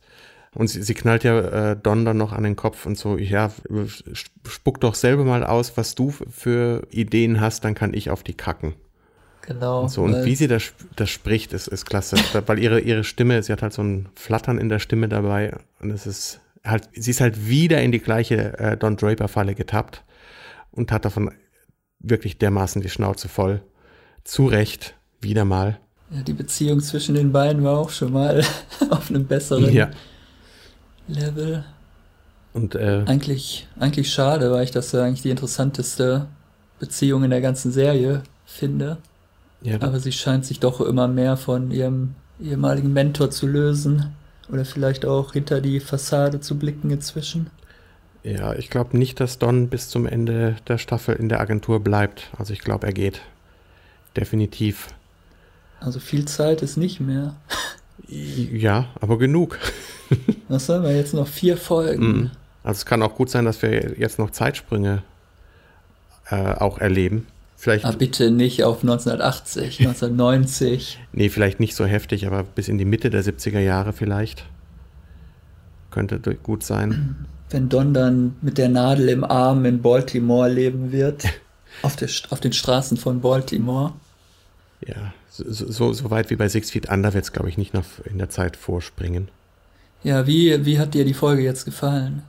und 0.56 0.68
sie, 0.68 0.82
sie 0.82 0.94
knallt 0.94 1.24
ja 1.24 1.72
äh, 1.72 1.78
Don 1.78 2.06
dann 2.06 2.18
noch 2.18 2.34
an 2.34 2.44
den 2.44 2.56
Kopf 2.56 2.86
und 2.86 2.98
so, 2.98 3.18
ja, 3.18 3.52
spuck 4.44 4.80
doch 4.82 4.96
selber 4.96 5.24
mal 5.24 5.44
aus, 5.44 5.78
was 5.78 5.96
du 5.96 6.12
für 6.12 6.88
Ideen 6.92 7.40
hast, 7.40 7.64
dann 7.64 7.76
kann 7.76 7.94
ich 7.94 8.10
auf 8.10 8.24
die 8.24 8.34
kacken. 8.34 8.74
Genau. 9.42 9.84
Und, 9.84 9.90
so. 9.90 10.04
und 10.04 10.26
wie 10.26 10.36
sie 10.36 10.48
das, 10.48 10.74
das 10.96 11.10
spricht, 11.10 11.54
ist, 11.54 11.68
ist 11.68 11.86
klasse. 11.86 12.18
weil 12.46 12.60
ihre, 12.60 12.80
ihre 12.80 13.04
Stimme, 13.04 13.42
sie 13.42 13.52
hat 13.52 13.62
halt 13.62 13.74
so 13.74 13.82
ein 13.82 14.10
Flattern 14.16 14.58
in 14.58 14.70
der 14.70 14.80
Stimme 14.80 15.08
dabei 15.08 15.56
und 15.80 15.92
es 15.92 16.06
ist 16.06 16.42
halt, 16.64 16.90
sie 16.94 17.12
ist 17.12 17.22
halt 17.22 17.48
wieder 17.48 17.82
in 17.82 17.92
die 17.92 18.00
gleiche 18.00 18.58
äh, 18.60 18.78
Don 18.78 18.98
Draper-Falle 18.98 19.56
getappt 19.56 20.04
und 20.72 20.92
hat 20.92 21.06
davon 21.06 21.32
wirklich 22.00 22.38
dermaßen 22.38 22.82
die 22.82 22.90
Schnauze 22.90 23.28
voll. 23.28 23.62
Zu 24.24 24.48
Recht. 24.48 24.96
Wieder 25.22 25.44
mal. 25.44 25.80
Ja, 26.12 26.22
die 26.22 26.34
Beziehung 26.34 26.80
zwischen 26.80 27.16
den 27.16 27.32
beiden 27.32 27.64
war 27.64 27.78
auch 27.78 27.90
schon 27.90 28.14
mal 28.14 28.44
auf 28.90 29.10
einem 29.10 29.26
besseren 29.26 29.74
ja. 29.74 29.90
Level. 31.10 31.64
Und 32.54 32.76
äh, 32.76 33.04
eigentlich, 33.06 33.68
eigentlich 33.80 34.12
schade, 34.12 34.52
weil 34.52 34.64
ich 34.64 34.72
das 34.72 34.92
ja 34.92 35.04
eigentlich 35.04 35.22
die 35.22 35.30
interessanteste 35.30 36.28
Beziehung 36.80 37.24
in 37.24 37.30
der 37.30 37.42
ganzen 37.42 37.72
Serie 37.72 38.24
finde. 38.46 38.98
Ja, 39.62 39.82
Aber 39.82 40.00
sie 40.00 40.12
scheint 40.12 40.46
sich 40.46 40.60
doch 40.60 40.82
immer 40.82 41.08
mehr 41.08 41.36
von 41.38 41.72
ihrem 41.72 42.16
ehemaligen 42.42 42.94
Mentor 42.94 43.30
zu 43.30 43.46
lösen. 43.46 44.14
Oder 44.52 44.66
vielleicht 44.66 45.06
auch 45.06 45.34
hinter 45.34 45.62
die 45.62 45.80
Fassade 45.80 46.40
zu 46.40 46.58
blicken 46.58 46.90
inzwischen. 46.90 47.50
Ja, 48.24 48.54
ich 48.56 48.70
glaube 48.70 48.98
nicht, 48.98 49.20
dass 49.20 49.38
Don 49.38 49.70
bis 49.70 49.90
zum 49.90 50.06
Ende 50.06 50.56
der 50.68 50.78
Staffel 50.78 51.16
in 51.16 51.30
der 51.30 51.40
Agentur 51.40 51.82
bleibt. 51.82 52.30
Also 52.38 52.54
ich 52.54 52.60
glaube, 52.60 52.88
er 52.88 52.94
geht. 52.94 53.22
Definitiv. 54.18 54.88
Also 55.80 56.00
viel 56.00 56.26
Zeit 56.26 56.62
ist 56.62 56.78
nicht 56.78 57.00
mehr. 57.00 57.36
Ja, 58.08 58.88
aber 59.00 59.18
genug. 59.18 59.60
Was 60.50 60.66
sollen 60.66 60.84
wir 60.84 60.96
jetzt 60.96 61.14
noch 61.14 61.28
vier 61.28 61.56
Folgen? 61.56 62.08
Mhm. 62.08 62.32
Also 62.64 62.80
es 62.80 62.86
kann 62.86 63.02
auch 63.02 63.16
gut 63.16 63.30
sein, 63.30 63.46
dass 63.46 63.62
wir 63.62 63.98
jetzt 63.98 64.20
noch 64.20 64.32
Zeitsprünge 64.32 65.04
äh, 66.30 66.54
auch 66.54 66.80
erleben. 66.80 67.28
Vielleicht. 67.56 67.86
Aber 67.86 67.94
ah, 67.94 67.98
bitte 67.98 68.32
nicht 68.32 68.64
auf 68.64 68.82
1980, 68.82 69.80
1990. 69.80 71.00
Nee, 71.12 71.30
vielleicht 71.30 71.60
nicht 71.60 71.76
so 71.76 71.86
heftig, 71.86 72.26
aber 72.26 72.44
bis 72.44 72.68
in 72.68 72.78
die 72.78 72.86
Mitte 72.86 73.10
der 73.10 73.24
70er 73.24 73.60
Jahre 73.60 73.94
vielleicht. 73.94 74.46
Könnte 75.92 76.20
gut 76.36 76.64
sein. 76.64 77.28
Wenn 77.50 77.68
Don 77.68 77.94
dann 77.94 78.36
mit 78.42 78.58
der 78.58 78.70
Nadel 78.70 79.10
im 79.10 79.24
Arm 79.24 79.66
in 79.66 79.82
Baltimore 79.82 80.50
leben 80.50 80.92
wird. 80.92 81.26
auf, 81.82 81.96
der, 81.96 82.10
auf 82.30 82.40
den 82.40 82.54
Straßen 82.54 82.98
von 82.98 83.22
Baltimore. 83.22 83.94
Ja, 84.86 85.14
so, 85.30 85.94
so 85.94 86.10
weit 86.12 86.30
wie 86.30 86.36
bei 86.36 86.48
Six 86.48 86.72
Feet 86.72 86.90
Under 86.90 87.14
wird 87.14 87.26
es, 87.26 87.34
glaube 87.34 87.50
ich, 87.50 87.58
nicht 87.58 87.74
noch 87.74 87.86
in 88.06 88.18
der 88.18 88.30
Zeit 88.30 88.56
vorspringen. 88.56 89.30
Ja, 90.04 90.28
wie, 90.28 90.66
wie 90.66 90.80
hat 90.80 90.94
dir 90.94 91.06
die 91.06 91.14
Folge 91.14 91.44
jetzt 91.44 91.66
gefallen? 91.66 92.24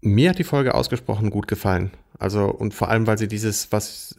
Mir 0.00 0.30
hat 0.30 0.38
die 0.38 0.44
Folge 0.44 0.74
ausgesprochen 0.74 1.30
gut 1.30 1.46
gefallen. 1.46 1.92
Also, 2.18 2.46
und 2.46 2.74
vor 2.74 2.88
allem, 2.88 3.06
weil 3.06 3.18
sie 3.18 3.28
dieses, 3.28 3.70
was 3.70 4.16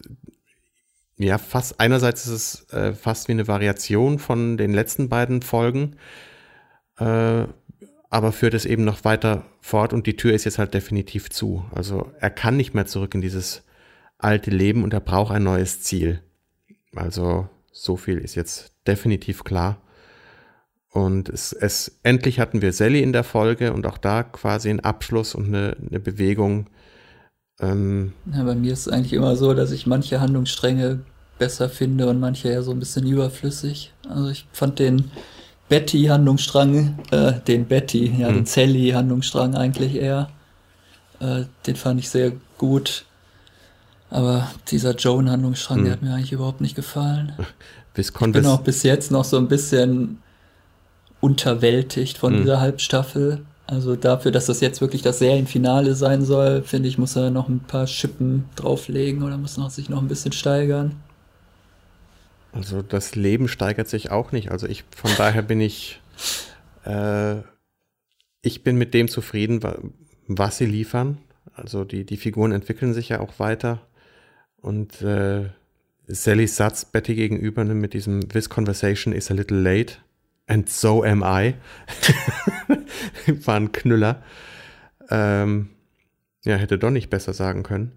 ja, 1.17 1.37
fast, 1.37 1.79
einerseits 1.79 2.25
ist 2.25 2.31
es 2.31 2.73
äh, 2.73 2.93
fast 2.93 3.27
wie 3.27 3.33
eine 3.33 3.47
Variation 3.47 4.19
von 4.19 4.57
den 4.57 4.73
letzten 4.73 5.09
beiden 5.09 5.41
Folgen, 5.41 5.95
äh, 6.97 7.45
aber 8.09 8.31
führt 8.31 8.53
es 8.53 8.65
eben 8.65 8.83
noch 8.83 9.05
weiter 9.05 9.45
fort 9.61 9.93
und 9.93 10.07
die 10.07 10.15
Tür 10.15 10.33
ist 10.33 10.43
jetzt 10.43 10.59
halt 10.59 10.73
definitiv 10.73 11.29
zu. 11.29 11.65
Also 11.71 12.11
er 12.19 12.29
kann 12.29 12.57
nicht 12.57 12.73
mehr 12.73 12.85
zurück 12.85 13.15
in 13.15 13.21
dieses 13.21 13.63
alte 14.17 14.51
Leben 14.51 14.83
und 14.83 14.93
er 14.93 14.99
braucht 14.99 15.33
ein 15.33 15.43
neues 15.43 15.81
Ziel. 15.81 16.21
Also 16.95 17.49
so 17.71 17.97
viel 17.97 18.19
ist 18.19 18.35
jetzt 18.35 18.73
definitiv 18.85 19.43
klar. 19.43 19.81
Und 20.93 21.27
es, 21.29 21.53
es 21.53 21.97
endlich 22.03 22.39
hatten 22.39 22.61
wir 22.61 22.71
Sally 22.71 23.01
in 23.01 23.13
der 23.13 23.23
Folge 23.23 23.73
und 23.73 23.87
auch 23.87 23.97
da 23.97 24.21
quasi 24.21 24.69
einen 24.69 24.81
Abschluss 24.81 25.33
und 25.33 25.47
eine, 25.47 25.75
eine 25.89 25.99
Bewegung. 25.99 26.67
Ähm 27.59 28.13
ja, 28.31 28.43
bei 28.43 28.53
mir 28.53 28.73
ist 28.73 28.81
es 28.81 28.93
eigentlich 28.93 29.13
immer 29.13 29.35
so, 29.35 29.55
dass 29.55 29.71
ich 29.71 29.87
manche 29.87 30.21
Handlungsstränge 30.21 30.99
besser 31.39 31.67
finde 31.67 32.07
und 32.07 32.19
manche 32.19 32.49
eher 32.49 32.61
so 32.61 32.69
ein 32.69 32.79
bisschen 32.79 33.07
überflüssig. 33.07 33.91
Also 34.07 34.29
ich 34.29 34.45
fand 34.53 34.77
den 34.77 35.09
Betty-Handlungsstrang, 35.67 36.99
äh, 37.09 37.33
den 37.47 37.65
Betty, 37.65 38.13
ja, 38.19 38.27
hm. 38.27 38.35
den 38.35 38.45
Sally-Handlungsstrang 38.45 39.55
eigentlich 39.55 39.95
eher. 39.95 40.29
Äh, 41.19 41.45
den 41.65 41.75
fand 41.75 42.01
ich 42.01 42.09
sehr 42.11 42.33
gut. 42.59 43.05
Aber 44.11 44.51
dieser 44.69 44.93
Joan-Handlungsstrang, 44.93 45.77
hm. 45.79 45.83
der 45.85 45.93
hat 45.93 46.03
mir 46.03 46.13
eigentlich 46.13 46.33
überhaupt 46.33 46.61
nicht 46.61 46.75
gefallen. 46.75 47.33
ich 47.97 48.13
bin 48.13 48.45
auch 48.45 48.61
bis 48.61 48.83
jetzt 48.83 49.09
noch 49.09 49.25
so 49.25 49.37
ein 49.37 49.47
bisschen 49.47 50.19
unterwältigt 51.23 52.17
von 52.17 52.33
hm. 52.33 52.41
dieser 52.41 52.59
Halbstaffel. 52.59 53.45
Also 53.65 53.95
dafür, 53.95 54.31
dass 54.31 54.47
das 54.47 54.59
jetzt 54.59 54.81
wirklich 54.81 55.01
das 55.01 55.19
Serienfinale 55.19 55.95
sein 55.95 56.21
soll, 56.25 56.63
finde 56.63 56.89
ich, 56.89 56.97
muss 56.97 57.15
er 57.15 57.31
noch 57.31 57.47
ein 57.47 57.61
paar 57.61 57.87
Schippen 57.87 58.43
drauflegen 58.57 59.23
oder 59.23 59.37
muss 59.37 59.55
noch 59.55 59.69
sich 59.69 59.89
noch 59.89 60.01
ein 60.01 60.09
bisschen 60.09 60.33
steigern. 60.33 61.01
Also 62.51 62.81
das 62.81 63.15
Leben 63.15 63.47
steigert 63.47 63.87
sich 63.87 64.11
auch 64.11 64.33
nicht. 64.33 64.51
Also 64.51 64.67
ich, 64.67 64.83
von 64.95 65.11
daher 65.17 65.41
bin 65.41 65.61
ich, 65.61 66.01
äh, 66.85 67.37
ich 68.41 68.63
bin 68.63 68.77
mit 68.77 68.93
dem 68.93 69.07
zufrieden, 69.07 69.61
was 70.27 70.57
sie 70.57 70.65
liefern. 70.65 71.19
Also 71.53 71.85
die, 71.85 72.05
die 72.05 72.17
Figuren 72.17 72.51
entwickeln 72.51 72.93
sich 72.93 73.09
ja 73.09 73.21
auch 73.21 73.39
weiter. 73.39 73.79
Und 74.57 75.01
äh, 75.01 75.45
Sallys 76.07 76.57
Satz 76.57 76.83
Betty 76.83 77.15
gegenüber 77.15 77.63
mit 77.63 77.93
diesem 77.93 78.27
This 78.27 78.49
conversation 78.49 79.13
is 79.13 79.31
a 79.31 79.33
little 79.33 79.61
late 79.61 79.95
and 80.47 80.69
so 80.69 81.03
am 81.03 81.23
I 81.23 81.55
war 83.45 83.55
ein 83.55 83.71
Knüller. 83.71 84.23
Ähm, 85.09 85.69
ja, 86.43 86.55
hätte 86.55 86.77
doch 86.77 86.89
nicht 86.89 87.09
besser 87.09 87.33
sagen 87.33 87.63
können. 87.63 87.93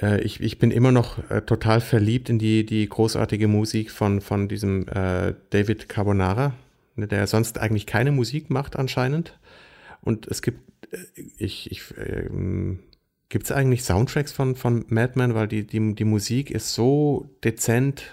Äh, 0.00 0.20
ich, 0.22 0.40
ich 0.40 0.58
bin 0.58 0.70
immer 0.70 0.92
noch 0.92 1.30
äh, 1.30 1.42
total 1.42 1.80
verliebt 1.80 2.28
in 2.28 2.38
die, 2.38 2.66
die 2.66 2.88
großartige 2.88 3.48
Musik 3.48 3.90
von, 3.90 4.20
von 4.20 4.48
diesem 4.48 4.88
äh, 4.88 5.34
David 5.50 5.88
Carbonara, 5.88 6.54
ne, 6.96 7.06
der 7.06 7.26
sonst 7.26 7.58
eigentlich 7.58 7.86
keine 7.86 8.12
Musik 8.12 8.50
macht 8.50 8.76
anscheinend. 8.76 9.38
Und 10.00 10.26
es 10.26 10.42
gibt, 10.42 10.60
äh, 10.92 10.98
ich, 11.38 11.70
ich, 11.70 11.82
ähm, 11.96 12.80
gibt 13.28 13.44
es 13.44 13.52
eigentlich 13.52 13.84
Soundtracks 13.84 14.32
von, 14.32 14.56
von 14.56 14.84
Madman, 14.88 15.34
weil 15.34 15.48
die, 15.48 15.66
die, 15.66 15.94
die 15.94 16.04
Musik 16.04 16.50
ist 16.50 16.74
so 16.74 17.30
dezent, 17.44 18.12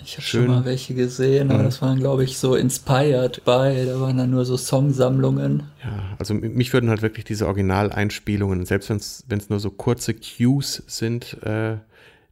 ich 0.00 0.14
habe 0.14 0.22
schon 0.22 0.46
mal 0.46 0.64
welche 0.64 0.94
gesehen, 0.94 1.50
aber 1.50 1.60
mhm. 1.60 1.64
das 1.64 1.82
waren, 1.82 1.98
glaube 1.98 2.24
ich, 2.24 2.38
so 2.38 2.54
inspired 2.54 3.44
by, 3.44 3.84
da 3.86 4.00
waren 4.00 4.16
dann 4.16 4.30
nur 4.30 4.44
so 4.44 4.56
Songsammlungen. 4.56 5.64
Ja, 5.82 6.16
also 6.18 6.34
mich 6.34 6.72
würden 6.72 6.90
halt 6.90 7.02
wirklich 7.02 7.24
diese 7.24 7.46
Originaleinspielungen, 7.46 8.64
selbst 8.64 8.90
wenn 8.90 9.38
es 9.38 9.50
nur 9.50 9.60
so 9.60 9.70
kurze 9.70 10.14
Cues 10.14 10.82
sind, 10.86 11.42
äh, 11.42 11.78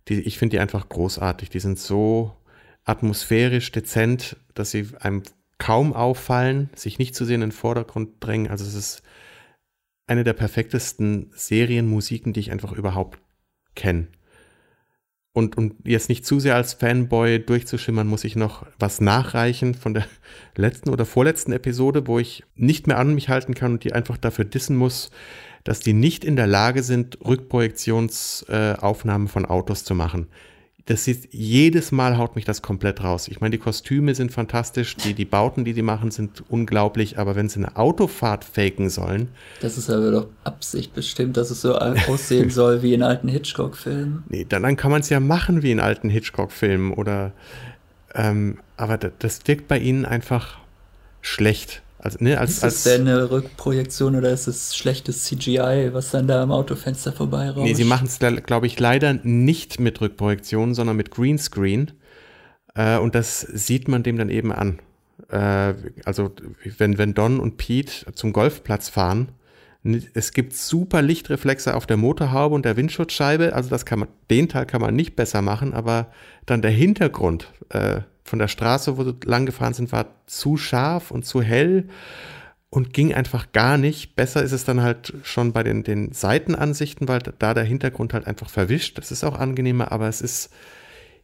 die, 0.08 0.20
ich 0.20 0.38
finde 0.38 0.56
die 0.56 0.60
einfach 0.60 0.88
großartig. 0.88 1.50
Die 1.50 1.60
sind 1.60 1.78
so 1.78 2.36
atmosphärisch, 2.84 3.72
dezent, 3.72 4.36
dass 4.54 4.70
sie 4.70 4.88
einem 5.00 5.22
kaum 5.58 5.92
auffallen, 5.92 6.70
sich 6.74 6.98
nicht 6.98 7.14
zu 7.14 7.24
sehen 7.24 7.36
in 7.42 7.50
den 7.50 7.52
Vordergrund 7.52 8.10
drängen. 8.20 8.50
Also 8.50 8.64
es 8.64 8.74
ist 8.74 9.02
eine 10.06 10.22
der 10.22 10.34
perfektesten 10.34 11.30
Serienmusiken, 11.34 12.32
die 12.32 12.40
ich 12.40 12.52
einfach 12.52 12.72
überhaupt 12.72 13.18
kenne. 13.74 14.06
Und, 15.36 15.58
und 15.58 15.74
jetzt 15.84 16.08
nicht 16.08 16.24
zu 16.24 16.40
sehr 16.40 16.54
als 16.54 16.72
Fanboy 16.72 17.40
durchzuschimmern, 17.40 18.06
muss 18.06 18.24
ich 18.24 18.36
noch 18.36 18.64
was 18.78 19.02
nachreichen 19.02 19.74
von 19.74 19.92
der 19.92 20.06
letzten 20.56 20.88
oder 20.88 21.04
vorletzten 21.04 21.52
Episode, 21.52 22.06
wo 22.06 22.18
ich 22.18 22.44
nicht 22.54 22.86
mehr 22.86 22.96
an 22.96 23.14
mich 23.14 23.28
halten 23.28 23.52
kann 23.52 23.72
und 23.72 23.84
die 23.84 23.92
einfach 23.92 24.16
dafür 24.16 24.46
dissen 24.46 24.76
muss, 24.76 25.10
dass 25.62 25.80
die 25.80 25.92
nicht 25.92 26.24
in 26.24 26.36
der 26.36 26.46
Lage 26.46 26.82
sind, 26.82 27.18
Rückprojektionsaufnahmen 27.22 29.26
äh, 29.26 29.30
von 29.30 29.44
Autos 29.44 29.84
zu 29.84 29.94
machen 29.94 30.28
das 30.86 31.08
ist, 31.08 31.28
jedes 31.32 31.90
Mal 31.90 32.16
haut 32.16 32.36
mich 32.36 32.44
das 32.44 32.62
komplett 32.62 33.02
raus. 33.02 33.26
Ich 33.26 33.40
meine, 33.40 33.50
die 33.50 33.58
Kostüme 33.58 34.14
sind 34.14 34.30
fantastisch, 34.30 34.94
die, 34.96 35.14
die 35.14 35.24
Bauten, 35.24 35.64
die 35.64 35.72
die 35.72 35.82
machen, 35.82 36.12
sind 36.12 36.44
unglaublich, 36.48 37.18
aber 37.18 37.34
wenn 37.34 37.48
sie 37.48 37.58
eine 37.58 37.76
Autofahrt 37.76 38.44
faken 38.44 38.88
sollen. 38.88 39.28
Das 39.60 39.76
ist 39.78 39.90
aber 39.90 40.12
doch 40.12 40.26
Absicht 40.44 40.94
bestimmt, 40.94 41.36
dass 41.36 41.50
es 41.50 41.60
so 41.60 41.74
aussehen 41.74 42.50
soll 42.50 42.82
wie 42.82 42.94
in 42.94 43.02
alten 43.02 43.26
Hitchcock-Filmen. 43.26 44.22
Nee, 44.28 44.46
dann, 44.48 44.62
dann 44.62 44.76
kann 44.76 44.92
man 44.92 45.00
es 45.00 45.10
ja 45.10 45.18
machen 45.18 45.64
wie 45.64 45.72
in 45.72 45.80
alten 45.80 46.08
Hitchcock-Filmen 46.08 46.92
oder, 46.92 47.32
ähm, 48.14 48.58
aber 48.76 48.96
das, 48.96 49.10
das 49.18 49.40
wirkt 49.46 49.66
bei 49.66 49.80
ihnen 49.80 50.04
einfach 50.04 50.58
schlecht. 51.20 51.82
Also, 52.06 52.18
ne, 52.20 52.38
als, 52.38 52.58
ist 52.58 52.62
es 52.62 52.82
denn 52.84 53.00
eine 53.00 53.32
Rückprojektion 53.32 54.14
oder 54.14 54.30
ist 54.30 54.46
es 54.46 54.76
schlechtes 54.76 55.24
CGI, 55.24 55.90
was 55.92 56.12
dann 56.12 56.28
da 56.28 56.40
am 56.40 56.52
Autofenster 56.52 57.12
vorbei 57.12 57.50
rauscht? 57.50 57.64
Nee, 57.64 57.74
sie 57.74 57.82
machen 57.82 58.06
es, 58.06 58.20
glaube 58.44 58.68
ich, 58.68 58.78
leider 58.78 59.14
nicht 59.14 59.80
mit 59.80 60.00
Rückprojektion, 60.00 60.72
sondern 60.72 60.96
mit 60.96 61.10
Greenscreen. 61.10 61.90
Äh, 62.76 62.98
und 62.98 63.16
das 63.16 63.40
sieht 63.40 63.88
man 63.88 64.04
dem 64.04 64.18
dann 64.18 64.28
eben 64.28 64.52
an. 64.52 64.78
Äh, 65.30 65.74
also, 66.04 66.30
wenn, 66.78 66.96
wenn 66.96 67.12
Don 67.14 67.40
und 67.40 67.56
Pete 67.56 68.12
zum 68.14 68.32
Golfplatz 68.32 68.88
fahren, 68.88 69.30
es 70.14 70.32
gibt 70.32 70.52
super 70.52 71.02
Lichtreflexe 71.02 71.74
auf 71.74 71.86
der 71.86 71.96
Motorhaube 71.96 72.54
und 72.54 72.64
der 72.64 72.76
Windschutzscheibe. 72.76 73.52
Also 73.52 73.68
das 73.68 73.84
kann 73.84 73.98
man, 73.98 74.08
den 74.30 74.48
Teil 74.48 74.66
kann 74.66 74.80
man 74.80 74.94
nicht 74.94 75.16
besser 75.16 75.42
machen, 75.42 75.74
aber 75.74 76.06
dann 76.44 76.62
der 76.62 76.70
Hintergrund, 76.70 77.52
äh, 77.70 78.02
von 78.26 78.38
der 78.38 78.48
Straße, 78.48 78.96
wo 78.98 79.04
sie 79.04 79.16
lang 79.24 79.46
gefahren 79.46 79.74
sind, 79.74 79.92
war 79.92 80.06
zu 80.26 80.56
scharf 80.56 81.10
und 81.10 81.24
zu 81.24 81.42
hell 81.42 81.88
und 82.70 82.92
ging 82.92 83.14
einfach 83.14 83.52
gar 83.52 83.78
nicht. 83.78 84.16
Besser 84.16 84.42
ist 84.42 84.52
es 84.52 84.64
dann 84.64 84.82
halt 84.82 85.14
schon 85.22 85.52
bei 85.52 85.62
den, 85.62 85.82
den 85.82 86.12
Seitenansichten, 86.12 87.08
weil 87.08 87.20
da 87.38 87.54
der 87.54 87.64
Hintergrund 87.64 88.12
halt 88.12 88.26
einfach 88.26 88.50
verwischt. 88.50 88.98
Das 88.98 89.10
ist 89.10 89.24
auch 89.24 89.38
angenehmer, 89.38 89.92
aber 89.92 90.08
es 90.08 90.20
ist 90.20 90.50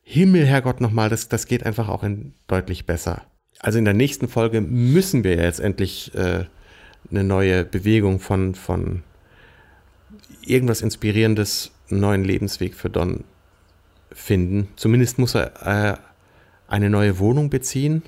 Himmel, 0.03 0.47
Herrgott, 0.47 0.81
nochmal, 0.81 1.09
das, 1.09 1.29
das 1.29 1.47
geht 1.47 1.65
einfach 1.65 1.88
auch 1.88 2.03
in 2.03 2.35
deutlich 2.47 2.87
besser. 2.87 3.23
Also 3.59 3.79
in 3.79 3.85
der 3.85 3.95
nächsten 3.95 4.29
Folge 4.29 4.61
müssen 4.61 5.25
wir 5.25 5.37
jetzt 5.37 5.61
endlich 5.61 6.15
äh, 6.15 6.47
eine 7.11 7.25
neue 7.25 7.65
Bewegung 7.65 8.19
von, 8.19 8.55
von 8.55 9.03
irgendwas 10.45 10.83
Inspirierendes, 10.83 11.73
einen 11.91 12.01
neuen 12.01 12.25
Lebensweg 12.25 12.75
für 12.75 12.91
Don 12.91 13.25
finden. 14.11 14.69
Zumindest 14.77 15.19
muss 15.19 15.35
er 15.35 15.95
äh, 15.95 15.97
eine 16.72 16.90
neue 16.90 17.18
Wohnung 17.18 17.50
beziehen 17.50 18.02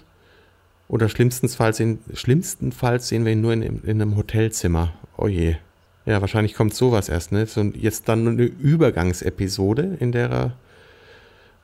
oder 0.89 1.09
schlimmstenfalls, 1.09 1.81
in, 1.81 1.99
schlimmstenfalls 2.15 3.09
sehen 3.09 3.25
wir 3.25 3.33
ihn 3.33 3.41
nur 3.41 3.53
in, 3.53 3.63
in 3.63 4.03
einem 4.03 4.17
Hotelzimmer. 4.17 4.93
Oh 5.17 5.29
je. 5.29 5.57
Ja, 6.07 6.21
wahrscheinlich 6.21 6.55
kommt 6.55 6.75
sowas 6.75 7.09
erst, 7.09 7.33
ne? 7.33 7.47
So, 7.47 7.63
jetzt 7.63 8.09
dann 8.09 8.27
eine 8.27 8.45
Übergangsepisode, 8.45 9.97
in 10.01 10.13
der 10.13 10.31
er. 10.31 10.53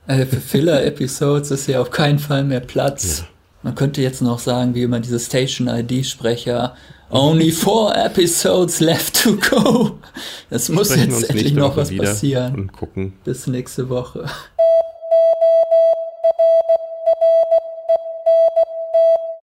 Äh, 0.06 0.26
für 0.26 0.40
Filler-Episodes 0.40 1.50
ist 1.50 1.66
ja 1.66 1.80
auf 1.80 1.90
keinen 1.90 2.18
Fall 2.18 2.44
mehr 2.44 2.60
Platz. 2.60 3.20
Ja. 3.20 3.26
Man 3.62 3.74
könnte 3.74 4.00
jetzt 4.00 4.22
noch 4.22 4.38
sagen, 4.38 4.74
wie 4.74 4.82
immer 4.82 5.00
diese 5.00 5.20
Station-ID-Sprecher. 5.20 6.74
Only 7.10 7.50
four 7.50 7.94
episodes 7.96 8.80
left 8.80 9.22
to 9.22 9.36
go. 9.36 9.98
Es 10.48 10.68
muss 10.68 10.94
jetzt 10.94 11.28
endlich 11.28 11.54
noch 11.54 11.76
was 11.76 11.94
passieren. 11.94 12.54
Und 12.54 12.72
gucken. 12.72 13.14
Bis 13.24 13.46
nächste 13.46 13.88
Woche. 13.88 14.26